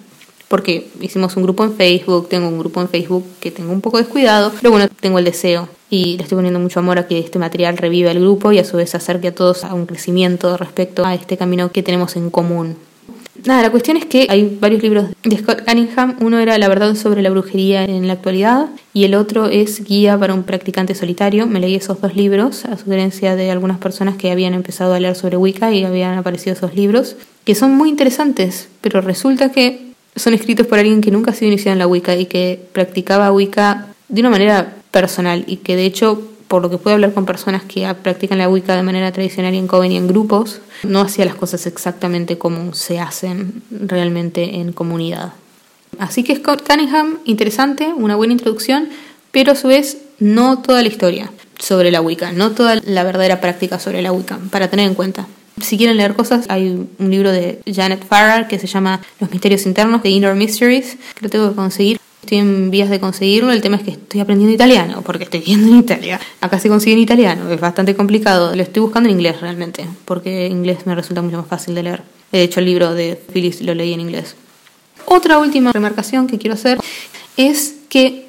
[0.47, 3.97] Porque hicimos un grupo en Facebook, tengo un grupo en Facebook que tengo un poco
[3.97, 7.39] descuidado, pero bueno, tengo el deseo y le estoy poniendo mucho amor a que este
[7.39, 11.05] material reviva el grupo y a su vez acerque a todos a un crecimiento respecto
[11.05, 12.75] a este camino que tenemos en común.
[13.45, 16.15] Nada, la cuestión es que hay varios libros de Scott Cunningham.
[16.19, 20.17] Uno era La verdad sobre la brujería en la actualidad y el otro es Guía
[20.17, 21.45] para un practicante solitario.
[21.45, 25.15] Me leí esos dos libros a sugerencia de algunas personas que habían empezado a leer
[25.15, 30.33] sobre Wicca y habían aparecido esos libros, que son muy interesantes, pero resulta que son
[30.33, 33.87] escritos por alguien que nunca ha sido iniciado en la Wicca y que practicaba Wicca
[34.07, 37.63] de una manera personal y que de hecho por lo que pude hablar con personas
[37.63, 41.25] que practican la Wicca de manera tradicional y en coven y en grupos, no hacía
[41.25, 45.33] las cosas exactamente como se hacen realmente en comunidad.
[45.99, 48.87] Así que Scott Cunningham, interesante, una buena introducción,
[49.31, 51.29] pero a su vez no toda la historia
[51.59, 55.27] sobre la Wicca, no toda la verdadera práctica sobre la Wicca, para tener en cuenta.
[55.61, 59.65] Si quieren leer cosas, hay un libro de Janet Farrar que se llama Los misterios
[59.65, 61.99] internos, de Inner Mysteries, que lo tengo que conseguir.
[62.25, 63.51] Estoy en vías de conseguirlo.
[63.51, 66.19] El tema es que estoy aprendiendo italiano, porque estoy viendo en Italia.
[66.41, 68.55] Acá se consigue en italiano, es bastante complicado.
[68.55, 72.01] Lo estoy buscando en inglés realmente, porque inglés me resulta mucho más fácil de leer.
[72.31, 74.35] De hecho, el libro de Phyllis lo leí en inglés.
[75.05, 76.79] Otra última remarcación que quiero hacer
[77.37, 78.25] es que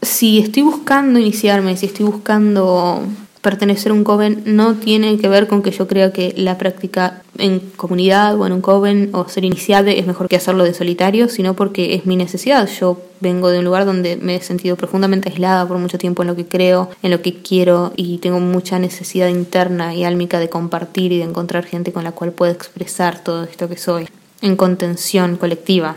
[0.00, 3.02] si estoy buscando iniciarme, si estoy buscando
[3.40, 7.22] pertenecer a un coven no tiene que ver con que yo crea que la práctica
[7.38, 11.28] en comunidad o en un coven o ser iniciada es mejor que hacerlo de solitario,
[11.28, 12.68] sino porque es mi necesidad.
[12.68, 16.28] Yo vengo de un lugar donde me he sentido profundamente aislada por mucho tiempo en
[16.28, 20.50] lo que creo, en lo que quiero y tengo mucha necesidad interna y álmica de
[20.50, 24.06] compartir y de encontrar gente con la cual pueda expresar todo esto que soy
[24.42, 25.96] en contención colectiva.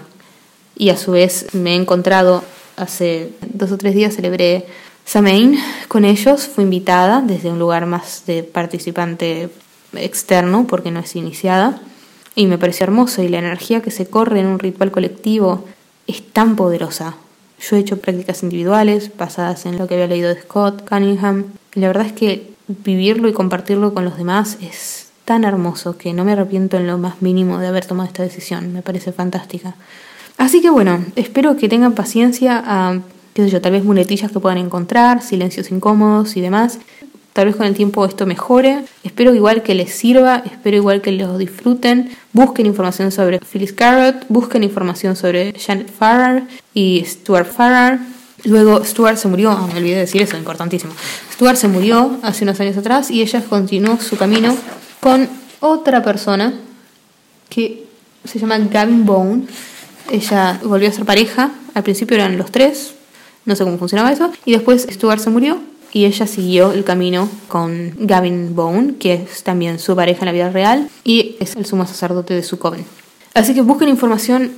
[0.78, 2.44] Y a su vez me he encontrado
[2.78, 4.66] hace dos o tres días celebré
[5.06, 9.50] Samain con ellos fue invitada desde un lugar más de participante
[9.94, 11.82] externo porque no es iniciada
[12.36, 15.66] y me pareció hermoso y la energía que se corre en un ritual colectivo
[16.08, 17.16] es tan poderosa.
[17.60, 21.46] Yo he hecho prácticas individuales basadas en lo que había leído de Scott Cunningham
[21.76, 26.14] y la verdad es que vivirlo y compartirlo con los demás es tan hermoso que
[26.14, 29.76] no me arrepiento en lo más mínimo de haber tomado esta decisión, me parece fantástica.
[30.38, 33.00] Así que bueno, espero que tengan paciencia a
[33.36, 36.80] yo, tal vez muletillas que puedan encontrar, silencios incómodos y demás.
[37.34, 38.84] Tal vez con el tiempo esto mejore.
[39.04, 42.12] Espero igual que les sirva, espero igual que los disfruten.
[42.32, 46.44] Busquen información sobre Phyllis Carrot, busquen información sobre Janet Farrar
[46.76, 48.00] y Stuart Farrar.
[48.44, 50.94] Luego Stuart se murió, ah, me olvidé de decir eso, importantísimo.
[51.32, 54.56] Stuart se murió hace unos años atrás y ella continuó su camino
[55.00, 55.28] con
[55.60, 56.54] otra persona
[57.50, 57.86] que
[58.26, 59.46] se llama Gavin Bone.
[60.12, 62.94] Ella volvió a ser pareja, al principio eran los tres,
[63.46, 64.32] no sé cómo funcionaba eso.
[64.46, 65.60] Y después Stuart se murió
[65.92, 70.32] y ella siguió el camino con Gavin Bone, que es también su pareja en la
[70.32, 72.86] vida real y es el sumo sacerdote de su coven.
[73.34, 74.52] Así que busquen información.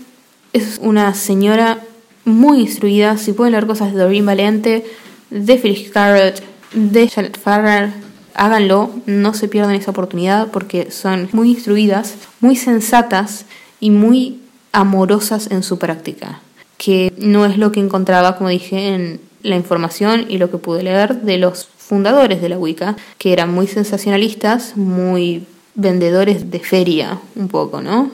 [0.54, 1.80] Es una señora
[2.24, 3.18] muy instruida.
[3.18, 4.86] Si pueden leer cosas de Doreen Valente,
[5.30, 6.42] de Phyllis Carrot,
[6.74, 7.92] de Janet Farrar,
[8.34, 8.92] háganlo.
[9.06, 13.46] No se pierdan esa oportunidad porque son muy instruidas, muy sensatas
[13.82, 14.40] y muy
[14.72, 16.42] amorosas en su práctica
[16.78, 20.84] que no es lo que encontraba, como dije, en la información y lo que pude
[20.84, 25.46] leer de los fundadores de la Wicca, que eran muy sensacionalistas, muy
[25.76, 28.10] vendedores de feria, un poco, ¿no?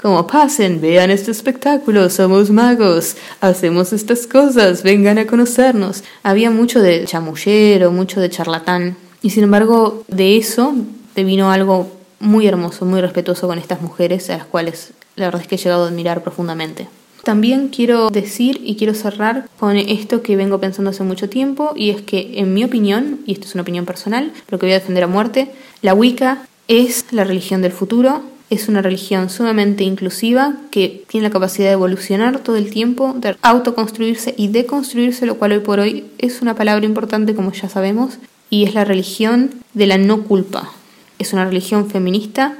[0.00, 6.04] Como pasen, vean este espectáculo, somos magos, hacemos estas cosas, vengan a conocernos.
[6.22, 10.74] Había mucho de chamullero, mucho de charlatán, y sin embargo de eso
[11.14, 11.90] te vino algo
[12.20, 15.58] muy hermoso, muy respetuoso con estas mujeres, a las cuales la verdad es que he
[15.58, 16.88] llegado a admirar profundamente.
[17.26, 21.90] También quiero decir y quiero cerrar con esto que vengo pensando hace mucho tiempo y
[21.90, 24.78] es que en mi opinión, y esto es una opinión personal, pero que voy a
[24.78, 25.50] defender a muerte,
[25.82, 31.32] la Wicca es la religión del futuro, es una religión sumamente inclusiva que tiene la
[31.32, 36.04] capacidad de evolucionar todo el tiempo, de autoconstruirse y deconstruirse, lo cual hoy por hoy
[36.18, 38.18] es una palabra importante como ya sabemos,
[38.50, 40.70] y es la religión de la no culpa.
[41.18, 42.56] Es una religión feminista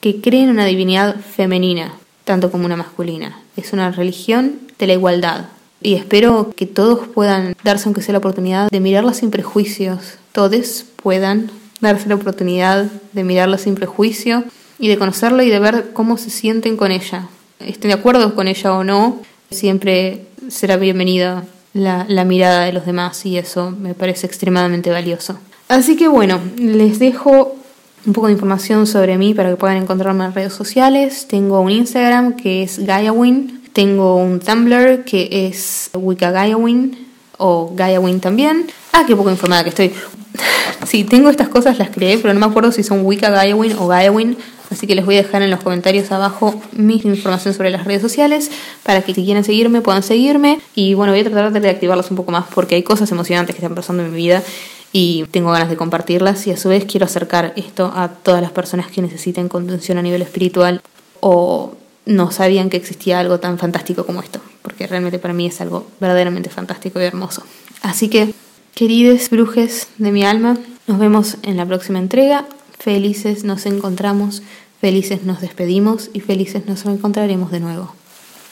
[0.00, 1.94] que cree en una divinidad femenina,
[2.24, 3.38] tanto como una masculina.
[3.56, 5.46] Es una religión de la igualdad.
[5.80, 10.14] Y espero que todos puedan darse, aunque sea la oportunidad, de mirarla sin prejuicios.
[10.32, 11.50] Todos puedan
[11.80, 14.44] darse la oportunidad de mirarla sin prejuicio
[14.78, 17.28] y de conocerla y de ver cómo se sienten con ella.
[17.60, 19.20] Estén de acuerdo con ella o no,
[19.50, 21.44] siempre será bienvenida
[21.74, 25.38] la, la mirada de los demás y eso me parece extremadamente valioso.
[25.68, 27.56] Así que bueno, les dejo
[28.06, 31.26] un poco de información sobre mí para que puedan encontrarme en redes sociales.
[31.28, 33.62] Tengo un Instagram que es GaiaWin.
[33.72, 37.06] Tengo un Tumblr que es WikaGaiaWin
[37.38, 38.66] o GaiaWin también.
[38.92, 39.92] Ah, qué poco informada que estoy.
[40.86, 44.36] sí, tengo estas cosas, las creé, pero no me acuerdo si son WikaGaiaWin o GaiaWin.
[44.70, 48.02] Así que les voy a dejar en los comentarios abajo mi información sobre las redes
[48.02, 48.50] sociales
[48.82, 50.60] para que si quieren seguirme puedan seguirme.
[50.74, 53.62] Y bueno, voy a tratar de reactivarlas un poco más porque hay cosas emocionantes que
[53.62, 54.42] están pasando en mi vida
[54.96, 58.52] y tengo ganas de compartirlas y a su vez quiero acercar esto a todas las
[58.52, 60.82] personas que necesiten contención a nivel espiritual
[61.18, 61.74] o
[62.06, 65.84] no sabían que existía algo tan fantástico como esto, porque realmente para mí es algo
[65.98, 67.42] verdaderamente fantástico y hermoso.
[67.82, 68.34] Así que,
[68.76, 72.46] queridos brujes de mi alma, nos vemos en la próxima entrega.
[72.78, 74.44] Felices nos encontramos,
[74.80, 77.92] felices nos despedimos y felices nos encontraremos de nuevo.